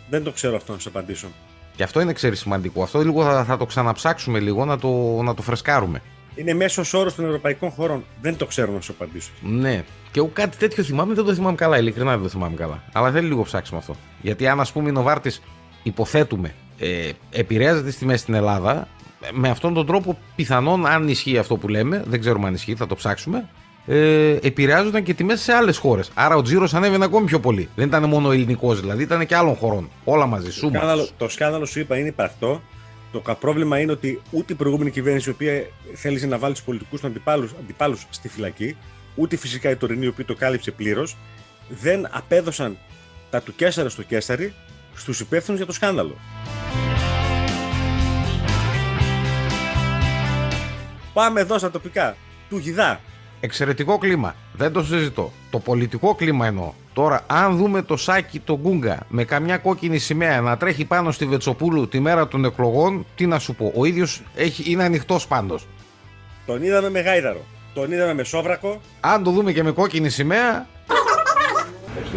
Δεν 0.09 0.23
το 0.23 0.31
ξέρω 0.31 0.55
αυτό 0.55 0.73
να 0.73 0.79
σου 0.79 0.89
απαντήσω. 0.89 1.27
Και 1.75 1.83
αυτό 1.83 2.01
είναι 2.01 2.13
ξέρεις 2.13 2.39
σημαντικό. 2.39 2.83
Αυτό 2.83 3.01
λίγο 3.01 3.23
θα, 3.23 3.43
θα 3.43 3.57
το 3.57 3.65
ξαναψάξουμε 3.65 4.39
λίγο 4.39 4.65
να 4.65 4.79
το, 4.79 5.21
να 5.23 5.33
το 5.33 5.41
φρεσκάρουμε. 5.41 6.01
Είναι 6.35 6.53
μέσος 6.53 6.93
όρος 6.93 7.15
των 7.15 7.25
ευρωπαϊκών 7.25 7.69
χωρών. 7.69 8.03
Δεν 8.21 8.37
το 8.37 8.45
ξέρω 8.45 8.71
να 8.71 8.81
σου 8.81 8.91
απαντήσω. 8.91 9.31
Ναι. 9.41 9.83
Και 10.11 10.19
εγώ 10.19 10.29
κάτι 10.33 10.57
τέτοιο 10.57 10.83
θυμάμαι, 10.83 11.13
δεν 11.13 11.25
το 11.25 11.33
θυμάμαι 11.33 11.55
καλά. 11.55 11.77
Ειλικρινά 11.77 12.11
δεν 12.11 12.21
το 12.21 12.29
θυμάμαι 12.29 12.55
καλά. 12.55 12.83
Αλλά 12.91 13.11
θέλει 13.11 13.27
λίγο 13.27 13.43
ψάξιμο 13.43 13.79
αυτό. 13.79 13.95
Γιατί 14.21 14.47
αν 14.47 14.59
ας 14.59 14.71
πούμε 14.71 14.89
η 14.89 14.91
Νοβάρτη, 14.91 15.31
υποθέτουμε, 15.83 16.53
ε, 16.79 17.09
επηρεάζεται 17.31 17.85
τις 17.87 17.97
τιμές 17.97 18.19
στην 18.19 18.33
Ελλάδα, 18.33 18.87
με 19.33 19.49
αυτόν 19.49 19.73
τον 19.73 19.85
τρόπο 19.85 20.17
πιθανόν, 20.35 20.85
αν 20.85 21.07
ισχύει 21.07 21.37
αυτό 21.37 21.57
που 21.57 21.67
λέμε, 21.67 22.03
δεν 22.07 22.19
ξέρουμε 22.19 22.47
αν 22.47 22.53
ισχύει, 22.53 22.75
θα 22.75 22.87
το 22.87 22.95
ψάξουμε, 22.95 23.49
ε, 23.85 24.31
επηρεάζονταν 24.41 25.03
και 25.03 25.13
τιμές 25.13 25.41
σε 25.41 25.53
άλλες 25.53 25.77
χώρες. 25.77 26.11
Άρα 26.13 26.35
ο 26.35 26.41
τζίρος 26.41 26.73
ανέβαινε 26.73 27.05
ακόμη 27.05 27.25
πιο 27.25 27.39
πολύ. 27.39 27.69
Δεν 27.75 27.87
ήταν 27.87 28.03
μόνο 28.09 28.31
ελληνικός 28.31 28.79
δηλαδή, 28.79 29.03
ήταν 29.03 29.25
και 29.25 29.35
άλλων 29.35 29.55
χωρών. 29.55 29.89
Όλα 30.03 30.25
μαζί. 30.25 30.45
Το 30.45 30.51
Σούμα. 30.51 30.71
σκάνδαλο, 30.75 31.07
το 31.17 31.29
σκάνδαλο 31.29 31.65
σου 31.65 31.79
είπα 31.79 31.97
είναι 31.97 32.07
υπαρκτό. 32.07 32.61
Το 33.11 33.19
κα- 33.19 33.35
πρόβλημα 33.35 33.79
είναι 33.79 33.91
ότι 33.91 34.21
ούτε 34.31 34.53
η 34.53 34.55
προηγούμενη 34.55 34.91
κυβέρνηση, 34.91 35.29
η 35.29 35.31
οποία 35.31 35.63
θέλησε 35.93 36.25
να 36.27 36.37
βάλει 36.37 36.53
τους 36.53 36.63
πολιτικούς 36.63 37.01
του 37.01 37.07
αντιπάλου 37.59 37.97
στη 38.09 38.27
φυλακή, 38.27 38.75
ούτε 39.15 39.35
φυσικά 39.35 39.69
η 39.69 39.75
τωρινή, 39.75 40.05
η 40.05 40.07
οποία 40.07 40.25
το 40.25 40.35
κάλυψε 40.35 40.71
πλήρως, 40.71 41.17
δεν 41.69 42.07
απέδωσαν 42.11 42.77
τα 43.29 43.41
του 43.41 43.55
Κέσσαρα 43.55 43.89
στο 43.89 44.03
Κέσσαρι 44.03 44.53
στους 44.99 45.19
υπεύθυνους 45.19 45.57
για 45.57 45.67
το 45.67 45.73
σκάνδαλο. 45.73 46.15
Πάμε 51.13 51.41
εδώ 51.41 51.57
στα 51.57 51.71
τοπικά. 51.71 52.15
Του 52.49 52.57
Γιδά. 52.57 52.99
Εξαιρετικό 53.39 53.97
κλίμα. 53.97 54.35
Δεν 54.53 54.71
το 54.71 54.83
συζητώ. 54.83 55.31
Το 55.49 55.59
πολιτικό 55.59 56.15
κλίμα 56.15 56.47
εννοώ. 56.47 56.73
Τώρα, 56.93 57.23
αν 57.27 57.57
δούμε 57.57 57.81
το 57.81 57.97
σάκι 57.97 58.39
το 58.39 58.59
Γκούγκα 58.61 58.99
με 59.09 59.23
καμιά 59.23 59.57
κόκκινη 59.57 59.97
σημαία 59.97 60.41
να 60.41 60.57
τρέχει 60.57 60.85
πάνω 60.85 61.11
στη 61.11 61.25
Βετσοπούλου 61.25 61.87
τη 61.87 61.99
μέρα 61.99 62.27
των 62.27 62.45
εκλογών, 62.45 63.05
τι 63.15 63.25
να 63.25 63.39
σου 63.39 63.55
πω. 63.55 63.71
Ο 63.75 63.85
ίδιος 63.85 64.21
είναι 64.65 64.83
ανοιχτός 64.83 65.27
πάντως. 65.27 65.67
Τον 66.45 66.63
είδαμε 66.63 66.89
με 66.89 66.99
γάιδαρο. 66.99 67.45
Τον 67.73 67.91
είδαμε 67.91 68.13
με 68.13 68.23
σόβρακο. 68.23 68.81
Αν 68.99 69.23
το 69.23 69.31
δούμε 69.31 69.51
και 69.51 69.63
με 69.63 69.71
κόκκινη 69.71 70.09
σημαία, 70.09 70.67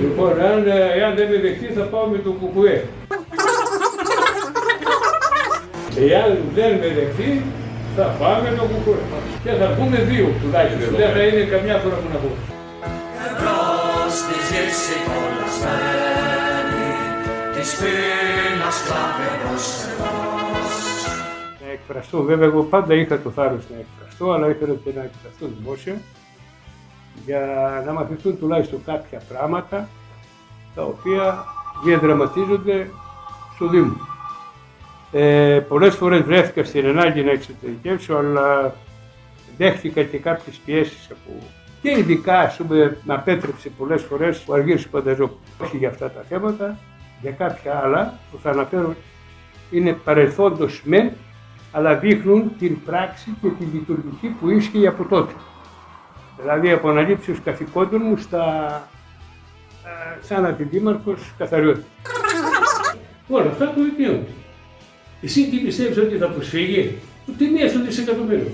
Λοιπόν, 0.00 0.40
αν, 0.40 0.66
ε, 0.66 0.98
εάν 0.98 1.14
δεν 1.14 1.28
με 1.28 1.37
δεχτεί 1.37 1.66
θα 1.66 1.83
πάω 1.83 2.07
με 2.07 2.18
το 2.18 2.31
κουκουέ. 2.31 2.85
Εάν 6.09 6.38
δεν 6.55 6.70
με 6.81 6.88
δεχτεί 6.98 7.42
θα 7.96 8.05
πάμε 8.20 8.50
με 8.50 8.57
το 8.57 8.64
κουκουέ. 8.72 9.02
Και 9.44 9.50
θα 9.61 9.66
πούμε 9.76 9.96
δύο 10.11 10.26
τουλάχιστον. 10.42 10.96
Δεν 10.96 11.11
θα 11.14 11.22
είναι 11.22 11.44
καμιά 11.55 11.76
φορά 11.83 11.94
που 11.94 12.09
να 12.12 12.18
πω. 12.22 12.31
Εμπρός 13.26 14.14
της 14.28 14.44
γης 14.50 14.81
η 14.96 14.98
κολλασμένη, 15.09 16.88
της 17.55 17.70
πείνας 17.78 18.76
κλάβερος 18.87 19.66
ενός. 19.90 20.74
Να 21.61 21.68
εκφραστώ, 21.76 22.22
βέβαια, 22.22 22.46
εγώ 22.46 22.62
πάντα 22.62 22.94
είχα 22.94 23.16
το 23.24 23.31
θάρρος 23.31 23.64
να 23.70 23.76
εκφραστώ, 23.85 24.26
αλλά 24.35 24.46
ήθελα 24.48 24.74
και 24.85 24.90
να 24.96 25.02
εκφραστώ 25.09 25.44
δημόσια 25.59 25.94
για 27.25 27.83
να 27.87 27.92
μαθηθούν 27.92 28.38
τουλάχιστον 28.38 28.85
κάποια 28.85 29.22
πράγματα 29.29 29.88
τα 30.75 30.83
οποία 30.83 31.44
διαδραματίζονται 31.85 32.90
στο 33.55 33.68
Δήμο. 33.68 33.96
Ε, 35.12 35.61
πολλές 35.68 35.94
φορές 35.94 36.22
βρέθηκα 36.22 36.64
στην 36.64 36.87
ανάγκη 36.87 37.22
να 37.22 37.31
εξωτερικεύσω, 37.31 38.14
αλλά 38.14 38.75
δέχτηκα 39.57 40.03
και 40.03 40.18
κάποιες 40.18 40.57
πιέσεις 40.64 41.11
από 41.11 41.33
και 41.83 41.98
ειδικά, 41.98 42.38
ας 42.38 42.57
πούμε, 42.57 42.96
με 43.05 43.14
απέτρεψε 43.14 43.68
πολλές 43.68 44.03
φορές 44.03 44.42
ο 44.46 44.55
Αργύρης 44.55 44.88
Πανταζόπουλος. 44.88 45.40
Όχι 45.62 45.77
για 45.77 45.88
αυτά 45.88 46.11
τα 46.11 46.25
θέματα, 46.29 46.79
για 47.20 47.31
κάποια 47.31 47.81
άλλα 47.85 48.18
που 48.31 48.38
θα 48.42 48.51
αναφέρω 48.51 48.94
είναι 49.70 49.92
παρελθόντος 49.92 50.83
μεν, 50.85 51.11
αλλά 51.72 51.94
δείχνουν 51.94 52.53
την 52.59 52.83
πράξη 52.85 53.31
και 53.42 53.48
τη 53.48 53.64
λειτουργική 53.64 54.29
που 54.29 54.51
ίσχυε 54.51 54.88
από 54.88 55.05
τότε. 55.05 55.33
Δηλαδή 56.42 56.70
από 56.70 56.88
αναλήψεως 56.88 57.38
καθηκόντων 57.44 58.00
μου 58.05 58.16
στα, 58.16 58.44
ε, 59.85 60.24
σαν 60.26 60.46
αντιδήμαρχος 60.46 61.33
καθαριότητα. 61.38 61.87
Όλα 63.28 63.50
αυτά 63.50 63.64
το 63.76 63.81
δικαίωμα. 63.85 64.22
Εσύ 65.22 65.48
τι 65.50 65.57
πιστεύεις 65.57 65.98
ότι 65.98 66.16
θα 66.16 66.26
προσφύγει, 66.26 66.98
ούτε 67.28 67.44
μία 67.55 67.68
στο 67.68 67.81
δισεκατομμύριο. 67.85 68.50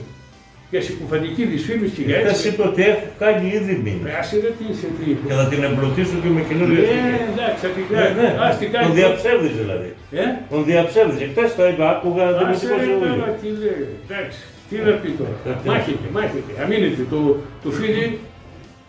Για 0.71 0.83
συκοφαντική 0.83 1.45
δυσφήμιση 1.45 2.03
για 2.03 2.17
Χθες 2.19 2.31
έτσι. 2.33 2.49
είπε 2.49 2.63
ότι 2.63 2.83
έχω 2.83 3.07
κάνει 3.19 3.49
ήδη 3.59 3.75
μήνυση. 3.85 4.15
Άσε 4.19 4.37
ρε 4.45 4.51
τι 4.59 4.65
είσαι 4.73 4.87
τι 4.99 5.11
είπε. 5.11 5.23
Και 5.29 5.33
θα 5.41 5.47
την 5.53 5.63
εμπλουτίσω 5.69 6.17
και 6.23 6.29
με 6.37 6.41
καινούργια 6.49 6.81
Ναι, 6.81 6.87
στοιχεία. 6.87 7.27
εντάξει, 7.33 7.61
θα 7.67 7.69
την 7.77 7.85
Ναι, 7.91 7.99
κάνει. 8.01 8.15
ναι. 8.21 8.29
Ας 8.47 8.59
την 8.59 8.69
κάνει. 8.73 8.87
Τον 8.87 8.95
διαψεύδεις 9.01 9.55
δηλαδή. 9.63 9.91
Ε; 10.23 10.25
Τον 10.51 10.65
διαψεύδεις. 10.69 11.21
Χθες 11.31 11.51
το 11.59 11.63
είπα, 11.71 11.85
άκουγα 11.95 12.25
Άσε 12.29 12.37
ρε 12.39 12.39
δημοτικό 12.39 12.69
τώρα 12.69 12.83
συμβούλιο. 12.83 13.37
τι 13.43 13.49
λέει. 13.63 13.83
Εντάξει, 14.09 14.39
τι 14.69 14.77
να 14.77 14.91
πει 14.91 15.11
τώρα. 15.11 15.61
Μάχεται, 15.65 16.09
μάχεται. 16.13 16.63
Αμήνεται. 16.63 17.03
Το, 17.11 17.37
το 17.63 17.71
φίλι 17.71 18.19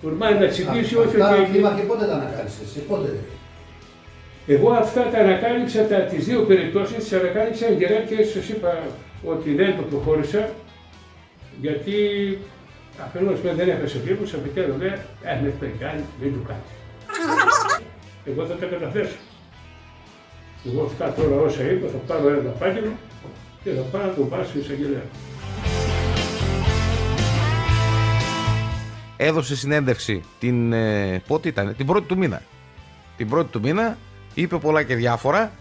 τολμάει 0.01 0.33
να 0.33 0.47
τσιμπήσει 0.47 0.95
όχι 0.95 1.15
Αυτά 1.21 1.35
ότι 1.35 1.49
κλίμα 1.51 1.73
και 1.77 1.81
πότε 1.81 2.05
τα 2.05 2.13
ανακάλυψες, 2.13 2.61
εσύ 2.65 2.79
πότε 2.79 3.07
ρε. 3.07 3.23
Εγώ 4.53 4.71
αυτά 4.71 5.01
τα 5.11 5.17
ανακάλυψα, 5.17 5.81
τα, 5.83 5.95
τις 5.95 6.25
δύο 6.25 6.41
περιπτώσεις 6.41 6.95
τις 6.95 7.13
ανακάλυψα 7.13 7.69
γερά 7.69 7.99
και 8.09 8.23
σας 8.23 8.49
είπα 8.49 8.83
ότι 9.23 9.53
δεν 9.53 9.75
το 9.75 9.81
προχώρησα 9.81 10.49
γιατί 11.61 11.95
αφενός 13.05 13.39
με 13.41 13.53
δεν 13.53 13.69
έχασε 13.69 13.97
ο 13.97 14.01
Δήμος, 14.05 14.33
αφετέρου 14.33 14.77
λέει, 14.77 14.89
αν 15.31 15.37
με 15.41 15.53
έχει 15.61 15.77
κάνει, 15.79 16.01
δεν 16.21 16.33
του 16.33 16.43
κάνει. 16.47 16.67
Εγώ 18.25 18.45
θα 18.45 18.53
τα 18.53 18.65
καταθέσω. 18.65 19.17
Εγώ 20.67 20.83
αυτά 20.83 21.13
τώρα 21.13 21.35
όσα 21.41 21.63
είπα 21.71 21.87
θα 21.87 21.97
πάρω 22.07 22.29
ένα 22.29 22.51
φάκελο 22.59 22.91
και 23.63 23.69
θα 23.71 23.81
πάω 23.81 24.05
να 24.05 24.13
τον 24.13 24.29
πάω 24.29 24.43
στην 24.43 24.61
εισαγγελέα. 24.61 25.05
Έδωσε 29.21 29.55
συνέντευξη 29.55 30.21
την. 30.39 30.73
Ε, 30.73 31.21
πότε 31.27 31.47
ήταν, 31.47 31.75
την 31.75 31.85
πρώτη 31.85 32.07
του 32.07 32.17
μήνα. 32.17 32.41
Την 33.17 33.29
πρώτη 33.29 33.51
του 33.51 33.59
μήνα 33.59 33.97
είπε 34.33 34.57
πολλά 34.57 34.83
και 34.83 34.95
διάφορα. 34.95 35.51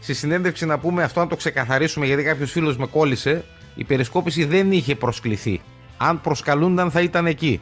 Στη 0.00 0.14
συνέντευξη 0.14 0.66
να 0.66 0.78
πούμε 0.78 1.02
αυτό, 1.02 1.20
να 1.20 1.26
το 1.26 1.36
ξεκαθαρίσουμε, 1.36 2.06
γιατί 2.06 2.22
κάποιος 2.22 2.50
φίλος 2.50 2.76
με 2.76 2.86
κόλλησε. 2.86 3.44
Η 3.74 3.84
περισκόπηση 3.84 4.44
δεν 4.44 4.72
είχε 4.72 4.94
προσκληθεί. 4.94 5.60
Αν 5.96 6.20
προσκαλούνταν, 6.20 6.90
θα 6.90 7.00
ήταν 7.00 7.26
εκεί. 7.26 7.60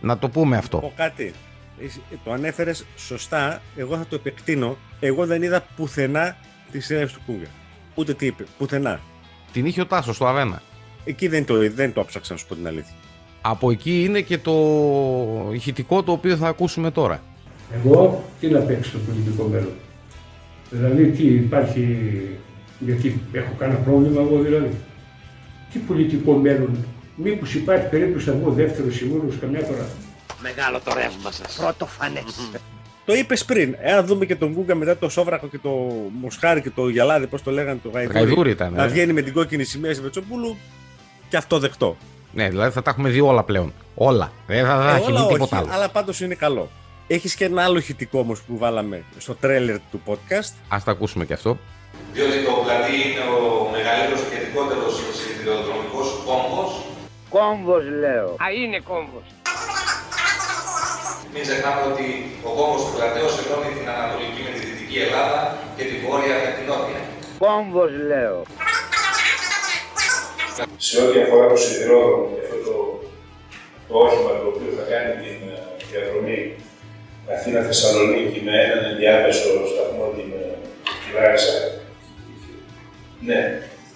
Να 0.00 0.18
το 0.18 0.28
πούμε 0.28 0.56
αυτό. 0.56 0.78
πω 0.78 0.92
κάτι. 0.96 1.32
Εσύ 1.80 2.02
Το 2.24 2.32
ανέφερες 2.32 2.84
σωστά. 2.96 3.62
Εγώ 3.76 3.96
θα 3.96 4.06
το 4.06 4.14
επεκτείνω. 4.14 4.76
Εγώ 5.00 5.26
δεν 5.26 5.42
είδα 5.42 5.66
πουθενά 5.76 6.36
τη 6.72 6.80
συνέντευξη 6.80 7.16
του 7.16 7.22
Κούγκα. 7.26 7.48
Ούτε 7.94 8.14
τι 8.14 8.26
είπε. 8.26 8.44
Πουθενά. 8.58 9.00
Την 9.52 9.66
είχε 9.66 9.80
ο 9.80 9.86
Τάσος 9.86 10.16
στο 10.16 10.26
Αβένα. 10.26 10.62
Εκεί 11.04 11.28
δεν 11.28 11.44
το, 11.44 11.70
δεν 11.70 11.92
το 11.92 12.00
άψαξα 12.00 12.32
να 12.32 12.38
σου 12.38 12.46
πω 12.46 12.54
την 12.54 12.66
αλήθεια. 12.66 12.94
Από 13.48 13.70
εκεί 13.70 14.04
είναι 14.04 14.20
και 14.20 14.38
το 14.38 14.54
ηχητικό 15.52 16.02
το 16.02 16.12
οποίο 16.12 16.36
θα 16.36 16.48
ακούσουμε 16.48 16.90
τώρα. 16.90 17.22
Εγώ 17.84 18.24
τι 18.40 18.48
να 18.48 18.58
παίξω 18.58 18.88
στο 18.90 18.98
πολιτικό 18.98 19.48
μέλλον; 19.52 19.72
Δηλαδή 20.70 21.06
τι 21.06 21.26
υπάρχει, 21.26 22.08
γιατί 22.78 23.20
έχω 23.32 23.52
κανένα 23.58 23.78
πρόβλημα 23.78 24.20
εγώ 24.20 24.38
δηλαδή; 24.42 24.70
Τι 25.72 25.78
πολιτικό 25.78 26.32
μέλλον, 26.32 26.84
μήπως 27.16 27.54
υπάρχει 27.54 27.88
περίπτωση 27.88 28.28
να 28.28 28.34
βγω 28.34 28.50
δεύτερος 28.50 28.94
σίγουρος 28.94 29.34
καμιά 29.40 29.60
φορά; 29.60 29.86
Μεγάλο 30.42 30.80
το 30.84 30.92
ρεύμα 30.94 31.30
σας. 31.30 31.56
Πρωτοφανές. 31.56 32.22
Το 33.04 33.14
είπες 33.14 33.44
πριν. 33.44 33.76
Εάν 33.80 34.06
δούμε 34.06 34.24
και 34.24 34.36
τον 34.36 34.52
Γκούγκα 34.52 34.74
μετά 34.74 34.96
το 34.96 35.08
Σόβρακο 35.08 35.46
και 35.46 35.58
το 35.58 35.70
Μοσχάρι 36.20 36.60
και 36.62 36.70
το 36.70 36.88
Γιαλάδι, 36.88 37.26
πώς 37.26 37.42
το 37.42 37.50
λέγανε, 37.50 37.78
το 37.82 37.90
Γαϊδούρι. 37.90 38.18
Γαϊδούρι 38.18 38.50
ήταν, 38.50 38.72
Να 38.72 38.84
ε. 38.84 38.88
βγαίνει 38.88 39.12
με 39.12 39.22
την 39.22 39.32
κόκκινη 39.32 39.64
σημαία 39.64 39.92
στη 39.92 40.02
Βετσοπούλου 40.02 40.56
και 41.28 41.36
αυτό 41.36 41.58
δεκτό. 41.58 41.96
Ναι, 42.36 42.48
δηλαδή 42.48 42.70
θα 42.72 42.82
τα 42.82 42.90
έχουμε 42.90 43.08
δει 43.08 43.20
όλα 43.20 43.42
πλέον. 43.42 43.72
Όλα. 43.94 44.32
Δεν 44.46 44.64
θα, 44.66 44.74
θα 44.82 44.90
Ε, 44.90 44.96
έχει 44.96 45.10
όλα 45.10 45.20
δει 45.20 45.32
τίποτα 45.32 45.56
όχι, 45.56 45.64
άλλο. 45.64 45.74
αλλά 45.76 45.88
πάντως 45.88 46.20
είναι 46.20 46.34
καλό. 46.34 46.68
Έχεις 47.06 47.34
και 47.34 47.44
ένα 47.44 47.62
άλλο 47.64 47.78
ηχητικό 47.78 48.18
όμως 48.18 48.38
που 48.46 48.58
βάλαμε 48.58 48.96
στο 49.18 49.34
τρέλερ 49.34 49.76
του 49.90 50.00
podcast. 50.06 50.50
Ας 50.68 50.84
τα 50.84 50.90
ακούσουμε 50.90 51.24
και 51.24 51.32
αυτό. 51.32 51.58
διότι 52.12 52.36
το 52.44 52.52
πλατή 52.64 52.94
είναι 53.08 53.22
ο 53.36 53.40
μεγαλύτερος 53.76 54.20
και 54.28 54.34
ειδικότερος 54.40 54.92
σιδηροδρομικός 55.18 56.08
κόμβος. 56.28 56.70
Κόμβος 57.36 57.84
λέω. 58.02 58.28
Α, 58.44 58.46
είναι 58.62 58.78
κόμβος. 58.90 59.26
Μην 61.32 61.42
ξεχνάμε 61.46 61.80
ότι 61.92 62.06
ο 62.48 62.50
κόμβος 62.58 62.80
του 62.84 62.92
πλατέως 62.96 63.32
ενώνει 63.42 63.70
την 63.78 63.86
Ανατολική 63.94 64.40
με 64.46 64.50
τη 64.54 64.60
Δυτική 64.68 64.98
Ελλάδα 65.06 65.40
και 65.76 65.84
τη 65.90 65.94
Βόρεια 66.04 66.36
με 66.44 66.50
την 66.56 66.64
Νότια. 66.70 67.00
Κόμβος 67.44 67.90
λέω. 68.10 68.38
Σε 70.76 71.02
ό,τι 71.02 71.20
αφορά 71.20 71.48
το 71.48 71.56
σιδηρόδρομο 71.56 72.24
και 72.34 72.42
αυτό 72.44 72.56
το, 72.68 72.76
το 73.88 73.94
όχημα 74.04 74.30
το 74.40 74.46
οποίο 74.52 74.70
θα 74.78 74.84
κάνει 74.92 75.12
την 75.22 75.38
ε, 75.54 75.58
διαδρομή 75.90 76.38
Αθήνα-Θεσσαλονίκη 77.34 78.38
με 78.46 78.54
έναν 78.64 78.80
ενδιάμεσο 78.90 79.48
σταθμό 79.72 80.04
την, 80.16 80.28
ε, 80.40 80.46
τη 81.02 81.08
Λάρισα. 81.14 81.54
Ναι, 83.28 83.40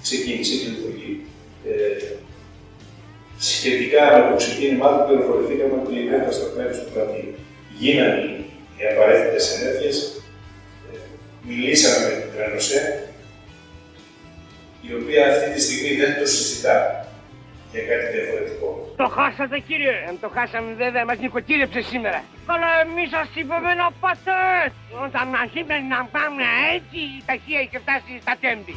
ξεκίνησε 0.03 0.55
και 0.61 0.69
λειτουργεί. 0.75 1.13
Ε, 1.69 1.73
σχετικά 3.39 4.03
με 4.17 4.31
το 4.31 4.37
ξεκίνημά 4.43 4.89
του, 4.93 5.05
πληροφορηθήκαμε 5.07 5.75
ότι 5.83 5.97
δεν 6.11 6.21
θα 6.25 6.33
σταθμεύσει 6.37 6.81
στο 6.81 6.91
πλατή. 6.93 7.35
Γίνανε 7.79 8.25
οι 8.77 8.83
απαραίτητες 8.93 9.45
ενέργειες. 9.57 9.97
Μιλήσαμε 11.47 11.99
με 12.07 12.13
την 12.21 12.31
Τρένοσέ, 12.35 13.10
η 14.91 14.95
οποία 15.01 15.23
αυτή 15.33 15.49
τη 15.55 15.61
στιγμή 15.67 15.93
δεν 16.03 16.13
το 16.19 16.27
συζητά 16.35 16.77
για 17.73 17.83
κάτι 17.91 18.07
διαφορετικό. 18.17 18.69
Το 19.03 19.07
χάσατε 19.17 19.57
κύριε. 19.69 19.95
Αν 20.09 20.15
το 20.21 20.29
χάσαμε 20.37 20.71
βέβαια 20.83 21.05
μας 21.05 21.19
νοικοκύρεψε 21.25 21.81
σήμερα. 21.91 22.21
Αλλά 22.53 22.71
εμείς 22.85 23.09
σας 23.17 23.29
είπαμε 23.41 23.71
να 23.83 23.87
πάτε. 24.03 24.37
Όταν 25.07 25.25
μας 25.35 25.51
είπε 25.59 25.75
να 25.93 25.99
πάμε 26.15 26.45
έτσι 26.77 26.99
η 27.19 27.23
ταχεία 27.29 27.61
είχε 27.65 27.79
φτάσει 27.85 28.13
στα 28.25 28.35
τέμπη. 28.43 28.75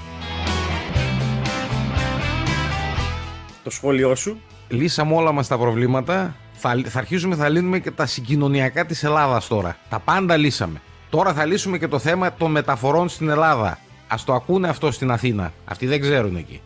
Το 3.63 3.69
σχόλιο 3.69 4.15
σου. 4.15 4.41
Λύσαμε 4.67 5.15
όλα 5.15 5.31
μας 5.31 5.47
τα 5.47 5.57
προβλήματα. 5.57 6.35
Θα, 6.53 6.81
θα 6.85 6.99
αρχίσουμε, 6.99 7.35
θα 7.35 7.49
λύνουμε 7.49 7.79
και 7.79 7.91
τα 7.91 8.05
συγκοινωνιακά 8.05 8.85
της 8.85 9.03
Ελλάδας 9.03 9.47
τώρα. 9.47 9.77
Τα 9.89 9.99
πάντα 9.99 10.37
λύσαμε. 10.37 10.81
Τώρα 11.09 11.33
θα 11.33 11.45
λύσουμε 11.45 11.77
και 11.77 11.87
το 11.87 11.99
θέμα 11.99 12.33
των 12.33 12.51
μεταφορών 12.51 13.09
στην 13.09 13.29
Ελλάδα. 13.29 13.79
Ας 14.13 14.23
το 14.23 14.33
ακούνε 14.33 14.67
αυτό 14.67 14.91
στην 14.91 15.11
Αθήνα. 15.11 15.53
Αυτοί 15.65 15.85
δεν 15.85 16.01
ξέρουν 16.01 16.35
εκεί. 16.35 16.61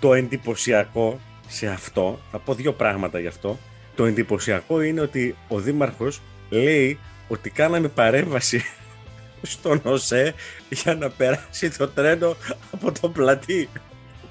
Το 0.00 0.14
εντυπωσιακό 0.14 1.20
σε 1.48 1.66
αυτό, 1.66 2.18
θα 2.30 2.38
πω 2.38 2.54
δύο 2.54 2.72
πράγματα 2.72 3.18
γι' 3.20 3.26
αυτό. 3.26 3.58
Το 3.96 4.04
εντυπωσιακό 4.04 4.80
είναι 4.82 5.00
ότι 5.00 5.36
ο 5.48 5.58
Δήμαρχος 5.58 6.20
λέει 6.50 6.98
ότι 7.28 7.50
κάναμε 7.50 7.88
παρέμβαση 7.88 8.64
στον 9.42 9.80
ΟΣΕ 9.84 10.34
για 10.68 10.94
να 10.94 11.10
περάσει 11.10 11.70
το 11.78 11.88
τρένο 11.88 12.36
από 12.72 12.92
το 13.00 13.08
πλατή. 13.08 13.68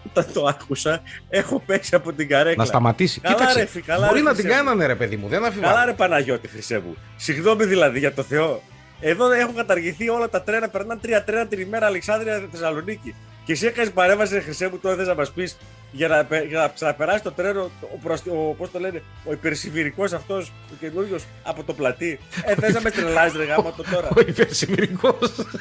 Όταν 0.09 0.33
το 0.33 0.45
άκουσα, 0.45 1.01
έχω 1.29 1.59
πέσει 1.65 1.95
από 1.95 2.13
την 2.13 2.27
καρέκλα. 2.27 2.63
Να 2.63 2.65
σταματήσει. 2.69 3.19
Καλά, 3.19 3.35
Κοίταξε, 3.35 3.59
ρε, 3.59 3.65
φι- 3.65 3.85
καλά, 3.85 4.07
μπορεί 4.07 4.17
ρε, 4.19 4.23
να 4.25 4.33
την 4.33 4.43
Χρυσέ 4.43 4.57
μου. 4.59 4.63
κάνανε 4.63 4.85
ρε 4.85 4.95
παιδί 4.95 5.17
μου, 5.17 5.27
δεν 5.27 5.45
αφιβάλλω. 5.45 5.73
Καλά 5.73 5.85
ρε 5.85 5.93
Παναγιώτη 5.93 6.47
Χρυσέ 6.47 6.79
μου. 6.85 6.95
Συγγνώμη 7.15 7.65
δηλαδή 7.65 7.99
για 7.99 8.13
το 8.13 8.23
Θεό. 8.23 8.61
Εδώ 9.01 9.31
έχουν 9.31 9.55
καταργηθεί 9.55 10.09
όλα 10.09 10.29
τα 10.29 10.41
τρένα, 10.41 10.67
περνάνε 10.69 10.99
τρία 11.01 11.23
τρένα 11.23 11.45
την 11.47 11.59
ημέρα 11.59 11.85
Αλεξάνδρεια 11.85 12.47
Θεσσαλονίκη. 12.51 13.15
Και 13.45 13.51
εσύ 13.51 13.65
έκανες 13.65 13.91
παρέμβαση, 13.91 14.33
ρε 14.33 14.39
Χρυσέ 14.39 14.69
μου, 14.69 14.77
τώρα 14.77 14.95
θες 14.95 15.07
να 15.07 15.15
μας 15.15 15.31
πεις 15.31 15.57
για 15.91 16.07
να, 16.07 16.25
πε- 16.25 16.47
για 16.47 16.59
να 16.59 16.67
ξαναπεράσει 16.67 17.23
το 17.23 17.31
τρένο, 17.31 17.61
ο, 17.81 17.97
προς- 18.03 18.23
ο, 18.27 18.35
πώς 18.57 18.71
το 18.71 18.79
λένε, 18.79 19.01
ο 19.25 19.31
υπερσυμβηρικός 19.31 20.13
αυτός, 20.13 20.47
ο 20.71 20.73
καινούριο 20.79 21.19
από 21.43 21.63
το 21.63 21.73
πλατή. 21.73 22.19
Ε, 22.45 22.55
θες 22.55 22.73
να 22.73 22.81
με 22.81 22.91
τρελάζει, 22.91 23.37
ρε 23.37 23.43
γάμα 23.43 23.73
το 23.73 23.83
τώρα. 23.91 24.07
Ο 24.17 24.19
υπερσημερικός. 24.27 25.15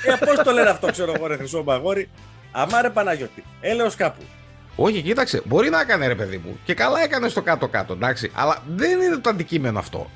ε, 0.04 0.24
πώς 0.26 0.44
το 0.44 0.50
λένε 0.50 0.70
αυτό, 0.70 0.90
ξέρω 0.92 1.12
εγώ, 1.16 1.26
ρε 1.26 1.36
Χρυσό 1.36 1.62
Μαγόρι. 1.62 2.08
Αμά 2.52 2.82
ρε 2.82 2.90
Παναγιώτη, 2.90 3.44
έλεος 3.60 3.94
κάπου. 3.94 4.22
Όχι, 4.76 5.02
κοίταξε, 5.02 5.42
μπορεί 5.44 5.70
να 5.70 5.80
έκανε 5.80 6.06
ρε 6.06 6.14
παιδί 6.14 6.36
μου. 6.44 6.58
Και 6.64 6.74
καλά 6.74 7.02
έκανε 7.02 7.28
στο 7.28 7.42
κάτω-κάτω, 7.42 7.92
εντάξει. 7.92 8.30
Αλλά 8.34 8.62
δεν 8.76 9.00
είναι 9.00 9.16
το 9.16 9.30
αντικείμενο 9.30 9.78
αυτό. 9.78 10.10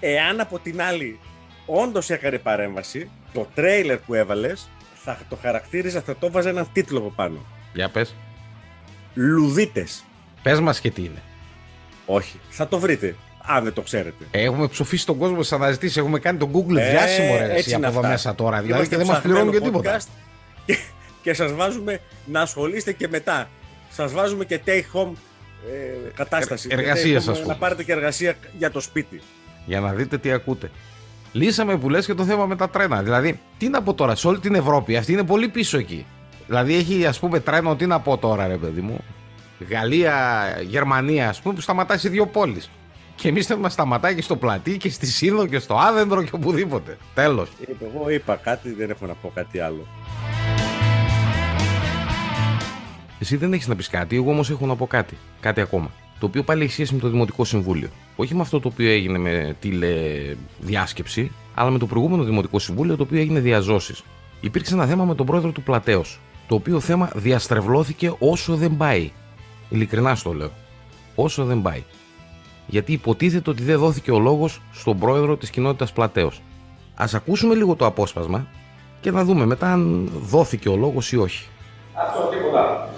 Εάν 0.00 0.40
από 0.40 0.58
την 0.58 0.82
άλλη 0.82 1.20
όντως 1.70 2.10
έκανε 2.10 2.38
παρέμβαση, 2.38 3.10
το 3.32 3.48
τρέιλερ 3.54 3.98
που 3.98 4.14
έβαλες 4.14 4.68
θα 5.04 5.18
το 5.28 5.38
χαρακτήριζα, 5.42 6.00
θα 6.00 6.16
το 6.16 6.30
βάζα 6.30 6.48
έναν 6.48 6.68
τίτλο 6.72 6.98
από 6.98 7.10
πάνω. 7.16 7.38
Για 7.72 7.88
πες. 7.88 8.14
Λουδίτες. 9.14 10.04
Πες 10.42 10.60
μας 10.60 10.80
και 10.80 10.90
τι 10.90 11.02
είναι. 11.04 11.22
Όχι, 12.06 12.40
θα 12.48 12.68
το 12.68 12.78
βρείτε, 12.78 13.16
αν 13.42 13.64
δεν 13.64 13.72
το 13.72 13.82
ξέρετε. 13.82 14.24
Έχουμε 14.30 14.68
ψοφήσει 14.68 15.06
τον 15.06 15.18
κόσμο 15.18 15.36
στις 15.42 15.52
αναζητήσεις. 15.52 15.96
Έχουμε 15.96 16.18
κάνει 16.18 16.38
τον 16.38 16.50
Google 16.52 16.76
Ε, 16.76 16.90
διάσημο 16.90 17.36
ρε, 17.36 17.44
έτσι 17.44 17.54
εσύ, 17.56 17.68
είναι 17.74 17.76
από 17.86 17.86
εδώ 17.86 17.98
αυτά. 17.98 18.08
μέσα 18.10 18.34
τώρα. 18.34 18.60
Δηλαδή 18.60 18.72
Είμαστε 18.72 18.96
και 18.96 19.02
δεν 19.02 19.12
μας 19.12 19.20
πληρώνουν 19.22 19.52
και 19.52 19.58
ψαχμένο 19.58 19.80
τίποτα. 19.80 19.98
podcast 20.00 20.08
Και, 20.66 20.76
και 21.22 21.32
σας 21.34 21.52
βάζουμε 21.52 22.00
να 22.26 22.40
ασχολείστε 22.40 22.92
και 22.92 23.08
μετά. 23.08 23.48
Σας 23.90 24.12
βάζουμε 24.12 24.44
και 24.44 24.60
take 24.66 24.84
home 24.94 25.12
ε, 25.72 26.10
κατάσταση. 26.14 26.68
Ε, 26.70 26.74
εργασίες, 26.74 27.24
Take 27.24 27.28
home, 27.28 27.32
ας 27.32 27.40
πούμε. 27.40 27.52
Να 27.52 27.58
πάρετε 27.58 27.84
και 27.84 27.92
εργασία 27.92 28.34
για 28.58 28.70
το 28.70 28.80
σπίτι. 28.80 29.20
Για 29.66 29.80
να 29.80 29.92
δείτε 29.92 30.18
τι 30.18 30.32
ακούτε. 30.32 30.70
Λύσαμε 31.32 31.76
που 31.78 31.88
λες 31.88 32.06
και 32.06 32.14
το 32.14 32.24
θέμα 32.24 32.46
με 32.46 32.56
τα 32.56 32.70
τρένα. 32.70 33.02
Δηλαδή, 33.02 33.40
τι 33.58 33.68
να 33.68 33.82
πω 33.82 33.94
τώρα, 33.94 34.14
σε 34.14 34.28
όλη 34.28 34.38
την 34.38 34.54
Ευρώπη, 34.54 34.96
αυτή 34.96 35.12
είναι 35.12 35.24
πολύ 35.24 35.48
πίσω 35.48 35.78
εκεί. 35.78 36.06
Δηλαδή, 36.46 36.74
έχει 36.74 37.06
ας 37.06 37.18
πούμε 37.18 37.40
τρένο, 37.40 37.76
τι 37.76 37.86
να 37.86 38.00
πω 38.00 38.18
τώρα, 38.18 38.46
ρε 38.46 38.56
παιδί 38.56 38.80
μου. 38.80 39.04
Γαλλία, 39.70 40.46
Γερμανία, 40.66 41.28
ας 41.28 41.40
πούμε, 41.40 41.54
που 41.54 41.60
σταματάει 41.60 41.98
σε 41.98 42.08
δύο 42.08 42.26
πόλεις. 42.26 42.70
Και 43.14 43.28
εμείς 43.28 43.46
θέλουμε 43.46 43.64
να 43.64 43.70
σταματάει 43.70 44.14
και 44.14 44.22
στο 44.22 44.36
πλατή 44.36 44.76
και 44.76 44.90
στη 44.90 45.06
Σύνδο 45.06 45.46
και 45.46 45.58
στο 45.58 45.74
Άδεντρο 45.74 46.22
και 46.22 46.30
οπουδήποτε. 46.32 46.96
Τέλος. 47.14 47.48
Εγώ 47.80 48.10
είπα 48.10 48.36
κάτι, 48.36 48.72
δεν 48.72 48.90
έχω 48.90 49.06
να 49.06 49.14
πω 49.14 49.30
κάτι 49.34 49.60
άλλο. 49.60 49.86
Εσύ 53.18 53.36
δεν 53.36 53.52
έχεις 53.52 53.66
να 53.66 53.76
πεις 53.76 53.88
κάτι, 53.88 54.16
εγώ 54.16 54.30
όμως 54.30 54.50
έχω 54.50 54.66
να 54.66 54.76
πω 54.76 54.86
κάτι. 54.86 55.16
Κάτι 55.40 55.60
ακόμα. 55.60 55.90
Το 56.18 56.26
οποίο 56.26 56.42
πάλι 56.42 56.62
έχει 56.62 56.72
σχέση 56.72 56.94
με 56.94 57.00
το 57.00 57.08
Δημοτικό 57.08 57.44
Συμβούλιο. 57.44 57.88
Όχι 58.20 58.34
με 58.34 58.40
αυτό 58.40 58.60
το 58.60 58.68
οποίο 58.68 58.90
έγινε 58.90 59.18
με 59.18 59.56
τηλεδιάσκεψη, 59.60 61.32
αλλά 61.54 61.70
με 61.70 61.78
το 61.78 61.86
προηγούμενο 61.86 62.22
Δημοτικό 62.22 62.58
Συμβούλιο 62.58 62.96
το 62.96 63.02
οποίο 63.02 63.20
έγινε 63.20 63.40
διαζώσεις. 63.40 64.02
Υπήρξε 64.40 64.74
ένα 64.74 64.86
θέμα 64.86 65.04
με 65.04 65.14
τον 65.14 65.26
πρόεδρο 65.26 65.50
του 65.50 65.62
Πλατέως. 65.62 66.20
Το 66.48 66.54
οποίο 66.54 66.80
θέμα 66.80 67.10
διαστρεβλώθηκε 67.14 68.12
όσο 68.18 68.56
δεν 68.56 68.76
πάει. 68.76 69.10
Ειλικρινά 69.68 70.14
στο 70.14 70.32
λέω. 70.32 70.50
Όσο 71.14 71.44
δεν 71.44 71.62
πάει. 71.62 71.82
Γιατί 72.66 72.92
υποτίθεται 72.92 73.50
ότι 73.50 73.62
δεν 73.62 73.78
δόθηκε 73.78 74.10
ο 74.10 74.18
λόγος 74.18 74.62
στον 74.72 74.98
πρόεδρο 74.98 75.36
της 75.36 75.50
κοινότητας 75.50 75.92
Πλατέως. 75.92 76.42
Α 76.94 77.04
ακούσουμε 77.12 77.54
λίγο 77.54 77.74
το 77.74 77.86
απόσπασμα 77.86 78.46
και 79.00 79.10
να 79.10 79.24
δούμε 79.24 79.46
μετά 79.46 79.72
αν 79.72 80.10
δόθηκε 80.22 80.68
ο 80.68 80.76
λόγος 80.76 81.12
ή 81.12 81.16
όχι. 81.16 81.46
Αυτό, 81.94 82.20
τίποτα 82.20 82.89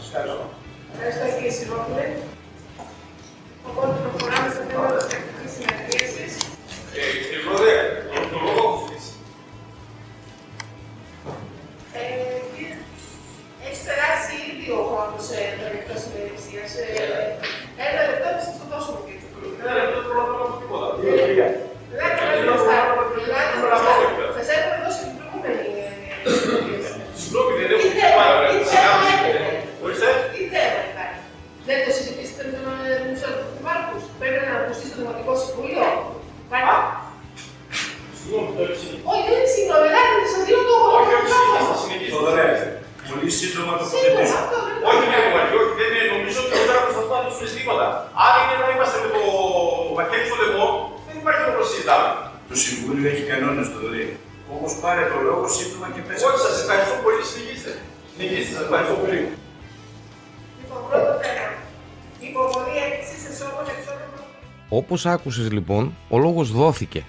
Όπως 64.93 65.07
άκουσες 65.07 65.53
λοιπόν, 65.53 65.95
ο 66.09 66.19
λόγος 66.19 66.53
δόθηκε. 66.53 67.05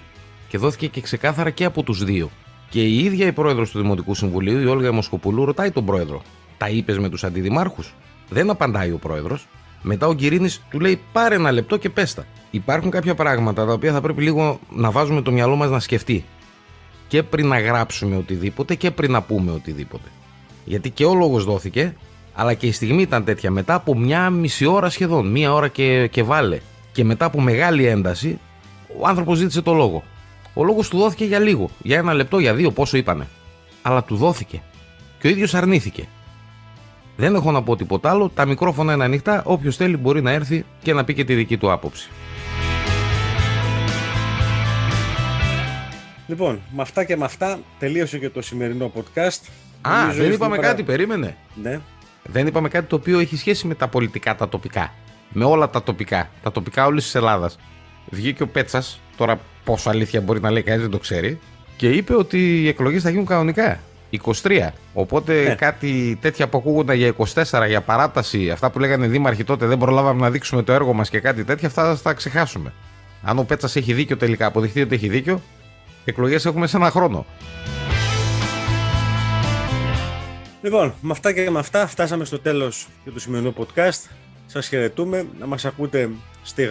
Και 0.48 0.58
δόθηκε 0.58 0.86
και 0.86 1.00
ξεκάθαρα 1.00 1.50
και 1.50 1.64
από 1.64 1.82
τους 1.82 2.04
δύο. 2.04 2.30
Και 2.68 2.82
η 2.82 2.98
ίδια 2.98 3.26
η 3.26 3.32
πρόεδρος 3.32 3.70
του 3.70 3.80
Δημοτικού 3.80 4.14
Συμβουλίου, 4.14 4.60
η 4.60 4.66
Όλγα 4.66 4.92
Μοσκοπουλού, 4.92 5.44
ρωτάει 5.44 5.70
τον 5.70 5.84
πρόεδρο: 5.84 6.22
Τα 6.58 6.68
είπες 6.68 6.98
με 6.98 7.08
τους 7.08 7.24
αντιδημάρχους; 7.24 7.94
Δεν 8.28 8.50
απαντάει 8.50 8.90
ο 8.90 8.98
πρόεδρος. 8.98 9.46
Μετά 9.82 10.06
ο 10.06 10.14
Κυρίνη 10.14 10.48
του 10.70 10.80
λέει: 10.80 11.00
Πάρε 11.12 11.34
ένα 11.34 11.52
λεπτό 11.52 11.76
και 11.76 11.90
πέστα. 11.90 12.26
Υπάρχουν 12.50 12.90
κάποια 12.90 13.14
πράγματα 13.14 13.66
τα 13.66 13.72
οποία 13.72 13.92
θα 13.92 14.00
πρέπει 14.00 14.22
λίγο 14.22 14.60
να 14.70 14.90
βάζουμε 14.90 15.22
το 15.22 15.32
μυαλό 15.32 15.56
μας 15.56 15.70
να 15.70 15.80
σκεφτεί. 15.80 16.24
Και 17.08 17.22
πριν 17.22 17.46
να 17.48 17.60
γράψουμε 17.60 18.16
οτιδήποτε 18.16 18.74
και 18.74 18.90
πριν 18.90 19.10
να 19.10 19.22
πούμε 19.22 19.52
οτιδήποτε. 19.52 20.08
Γιατί 20.64 20.90
και 20.90 21.04
ο 21.04 21.14
λόγος 21.14 21.44
δόθηκε, 21.44 21.94
αλλά 22.34 22.54
και 22.54 22.66
η 22.66 22.72
στιγμή 22.72 23.02
ήταν 23.02 23.24
τέτοια. 23.24 23.50
Μετά 23.50 23.74
από 23.74 23.96
μια 23.96 24.30
μισή 24.30 24.66
ώρα 24.66 24.90
σχεδόν, 24.90 25.26
μία 25.26 25.52
ώρα 25.52 25.68
και, 25.68 26.06
και 26.06 26.22
βάλε. 26.22 26.60
Και 26.94 27.04
μετά 27.04 27.24
από 27.24 27.40
μεγάλη 27.40 27.86
ένταση, 27.86 28.38
ο 29.00 29.06
άνθρωπος 29.06 29.38
ζήτησε 29.38 29.62
το 29.62 29.74
λόγο. 29.74 30.04
Ο 30.54 30.64
λόγος 30.64 30.88
του 30.88 30.98
δόθηκε 30.98 31.24
για 31.24 31.38
λίγο, 31.38 31.70
για 31.82 31.98
ένα 31.98 32.14
λεπτό, 32.14 32.38
για 32.38 32.54
δύο, 32.54 32.70
πόσο 32.70 32.96
είπανε. 32.96 33.26
Αλλά 33.82 34.02
του 34.04 34.16
δόθηκε. 34.16 34.62
Και 35.20 35.26
ο 35.26 35.30
ίδιος 35.30 35.54
αρνήθηκε. 35.54 36.08
Δεν 37.16 37.34
έχω 37.34 37.50
να 37.50 37.62
πω 37.62 37.76
τίποτα 37.76 38.10
άλλο. 38.10 38.28
Τα 38.34 38.46
μικρόφωνα 38.46 38.92
είναι 38.92 39.04
ανοιχτά. 39.04 39.42
Όποιος 39.44 39.76
θέλει 39.76 39.96
μπορεί 39.96 40.22
να 40.22 40.30
έρθει 40.30 40.64
και 40.82 40.92
να 40.92 41.04
πει 41.04 41.14
και 41.14 41.24
τη 41.24 41.34
δική 41.34 41.56
του 41.56 41.72
άποψη. 41.72 42.08
Λοιπόν, 46.26 46.60
με 46.74 46.82
αυτά 46.82 47.04
και 47.04 47.16
με 47.16 47.24
αυτά 47.24 47.58
τελείωσε 47.78 48.18
και 48.18 48.30
το 48.30 48.42
σημερινό 48.42 48.92
podcast. 48.96 49.40
Α, 49.80 49.98
Νομίζω 50.00 50.16
δεν 50.16 50.24
ήρθε 50.24 50.34
είπαμε 50.34 50.54
η 50.54 50.58
ώρα- 50.58 50.68
κάτι, 50.68 50.82
περίμενε. 50.82 51.36
Ναι. 51.62 51.80
Δεν 52.22 52.46
είπαμε 52.46 52.68
κάτι 52.68 52.86
το 52.86 52.96
οποίο 52.96 53.18
έχει 53.18 53.36
σχέση 53.36 53.66
με 53.66 53.74
τα 53.74 53.88
πολιτικά, 53.88 54.34
τα 54.36 54.48
τοπικά. 54.48 54.92
Με 55.36 55.44
όλα 55.44 55.70
τα 55.70 55.82
τοπικά. 55.82 56.28
Τα 56.42 56.52
τοπικά 56.52 56.86
όλης 56.86 57.04
της 57.04 57.14
Ελλάδας. 57.14 57.58
Βγήκε 58.10 58.42
ο 58.42 58.46
Πέτσας, 58.46 59.00
τώρα 59.16 59.38
πόσο 59.64 59.90
αλήθεια 59.90 60.20
μπορεί 60.20 60.40
να 60.40 60.50
λέει 60.50 60.62
κανείς 60.62 60.80
δεν 60.82 60.90
το 60.90 60.98
ξέρει, 60.98 61.38
και 61.76 61.90
είπε 61.90 62.14
ότι 62.16 62.62
οι 62.62 62.68
εκλογές 62.68 63.02
θα 63.02 63.10
γίνουν 63.10 63.26
κανονικά. 63.26 63.80
23. 64.10 64.72
Οπότε 64.92 65.42
Ναι. 65.48 65.54
κάτι 65.54 66.18
τέτοια 66.20 66.48
που 66.48 66.58
ακούγονταν 66.58 66.96
για 66.96 67.06
24, 67.06 67.66
για 67.66 67.80
παράταση, 67.80 68.50
αυτά 68.50 68.70
που 68.70 68.78
λέγανε 68.78 69.06
οι 69.06 69.08
δήμαρχοι 69.08 69.44
τότε 69.44 69.66
δεν 69.66 69.78
προλάβαμε 69.78 70.20
να 70.20 70.30
δείξουμε 70.30 70.62
το 70.62 70.72
έργο 70.72 70.92
μας 70.92 71.10
και 71.10 71.20
κάτι 71.20 71.44
τέτοια, 71.44 71.68
αυτά 71.68 71.94
θα 71.94 72.02
τα 72.02 72.12
ξεχάσουμε. 72.12 72.72
Αν 73.22 73.38
ο 73.38 73.42
Πέτσας 73.44 73.76
έχει 73.76 73.92
δίκιο 73.92 74.16
τελικά, 74.16 74.46
αποδειχθεί 74.46 74.80
ότι 74.80 74.94
έχει 74.94 75.08
δίκιο, 75.08 75.40
εκλογές 76.04 76.44
έχουμε 76.46 76.66
σε 76.66 76.76
ένα 76.76 76.90
χρόνο. 76.90 77.26
Λοιπόν, 80.62 80.94
με 81.00 81.10
αυτά 81.12 81.32
και 81.32 81.50
με 81.50 81.58
αυτά 81.58 81.86
φτάσαμε 81.86 82.24
στο 82.24 82.38
τέλος 82.38 82.86
και 83.04 83.10
του 83.10 83.20
σημερινού 83.20 83.54
podcast. 83.58 84.10
Σας 84.54 84.68
χαιρετούμε. 84.68 85.26
Να 85.38 85.46
μας 85.46 85.64
ακούτε 85.64 86.10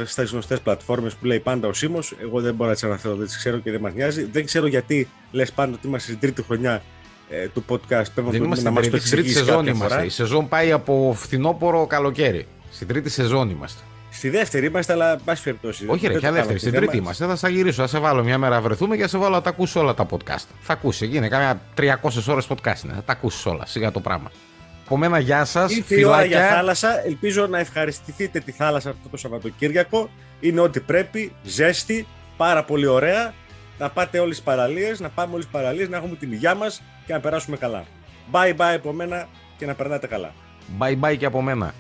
στις 0.06 0.32
γνωστές 0.32 0.60
πλατφόρμες 0.60 1.14
που 1.14 1.26
λέει 1.26 1.40
πάντα 1.40 1.68
ο 1.68 1.74
Σίμω. 1.74 2.00
Εγώ 2.22 2.42
δεν 2.42 2.54
μπορώ 2.54 2.70
να 2.70 2.76
τις 2.76 2.84
αναφέρω, 2.84 3.16
δεν 3.16 3.26
τις 3.26 3.38
ξέρω 3.38 3.58
και 3.58 3.72
δεν 3.72 3.80
μας 3.82 3.94
νοιάζει. 3.94 4.24
Δεν 4.32 4.46
ξέρω 4.46 4.68
γιατί 4.68 5.08
λες 5.32 5.52
πάντα 5.52 5.72
ότι 5.74 5.88
είμαστε 5.88 6.08
στην 6.08 6.20
τρίτη 6.20 6.44
χρονιά 6.44 6.82
ε, 7.30 7.48
του 7.48 7.66
podcast. 7.70 7.80
Πρέπει 8.14 8.30
Δεν 8.32 8.40
να 8.42 8.46
είμαστε 8.46 8.70
μας 8.70 8.86
στην 8.86 8.92
το 8.92 8.98
τρίτη, 8.98 9.00
στην 9.08 9.18
τρίτη 9.18 9.30
εξηγήσει 9.30 9.38
σεζόν 9.38 9.56
κάποια 9.56 9.72
είμαστε. 9.72 9.94
φορά. 9.94 10.06
Η 10.06 10.10
σεζόν 10.10 10.48
πάει 10.48 10.72
από 10.72 11.14
φθινόπωρο 11.18 11.88
καλοκαίρι. 11.88 12.48
Στην 12.72 12.88
τρίτη 12.88 13.10
σεζόν 13.10 13.50
είμαστε. 13.50 13.82
Στη 14.12 14.30
δεύτερη 14.30 14.66
είμαστε, 14.66 14.94
αλλά 14.94 15.12
εν 15.12 15.20
πάση 15.26 15.44
περιπτώσει. 15.44 15.86
Όχι, 15.88 16.08
ρε, 16.08 16.12
δεν 16.12 16.20
ποια 16.20 16.30
το 16.30 16.36
δεύτερη. 16.36 16.60
κάναμε 16.60 16.60
Στην 16.60 16.72
το 16.72 16.78
τρίτη 16.78 16.92
θέμα. 16.92 17.04
είμαστε. 17.04 17.26
Θα 17.26 17.36
σε 17.36 17.48
γυρίσω. 17.50 17.82
Θα 17.82 17.88
σε 17.88 18.00
βάλω 18.00 18.24
μια 18.24 18.38
μέρα 18.38 18.56
να 18.56 18.62
βρεθούμε 18.62 18.96
και 18.96 19.02
θα 19.02 19.08
σε 19.08 19.18
βάλω 19.18 19.36
να 19.36 19.42
τα 19.42 19.50
ακούσει 19.50 19.78
όλα 19.78 19.94
τα 19.94 20.06
podcast. 20.10 20.46
Θα 20.62 20.74
ακούσει. 20.74 21.06
Γίνει 21.06 21.30
καμιά 21.30 21.62
300 21.78 21.84
ώρες 22.28 22.48
podcast 22.50 22.84
είναι. 22.84 22.94
Θα 22.94 23.04
τα 23.06 23.12
ακούσεις 23.14 23.46
όλα. 23.46 23.66
Σιγά 23.66 23.92
το 23.92 24.00
πράγμα. 24.00 24.32
Από 24.94 25.02
μένα, 25.02 25.20
γεια 25.20 25.46
σας. 25.46 25.76
Ήρθε 25.76 26.00
η 26.00 26.04
ώρα 26.04 26.26
για 26.26 26.48
θάλασσα. 26.48 27.06
Ελπίζω 27.06 27.48
να 27.48 27.60
ευχαριστηθείτε 27.60 28.40
τη 28.40 28.52
θάλασσα 28.52 28.90
αυτό 28.90 29.10
το 29.10 29.18
Σαββατοκύριακο. 29.18 30.10
Είναι 30.40 30.60
ό,τι 30.60 30.80
πρέπει. 30.80 31.36
Ζέστη. 31.44 32.08
Πάρα 32.38 32.64
πολύ 32.64 32.86
ωραία. 32.86 33.34
Να 33.78 33.90
πάτε 33.90 34.20
όλες 34.20 34.36
τις 34.36 34.44
παραλίες, 34.44 35.00
να 35.00 35.10
πάμε 35.10 35.34
όλες 35.34 35.46
τις 35.46 35.54
παραλίες, 35.54 35.90
να 35.90 35.98
έχουμε 35.98 36.16
την 36.16 36.32
υγειά 36.32 36.56
μας 36.56 36.82
και 37.06 37.14
να 37.14 37.20
περάσουμε 37.20 37.58
καλά. 37.58 37.84
Bye 38.32 38.56
bye 38.56 38.76
από 38.76 38.92
μένα 38.94 39.28
και 39.58 39.66
να 39.66 39.74
περνάτε 39.74 40.08
καλά. 40.08 40.34
Bye 40.80 41.00
bye 41.00 41.18
και 41.18 41.26
από 41.26 41.42
μένα. 41.42 41.74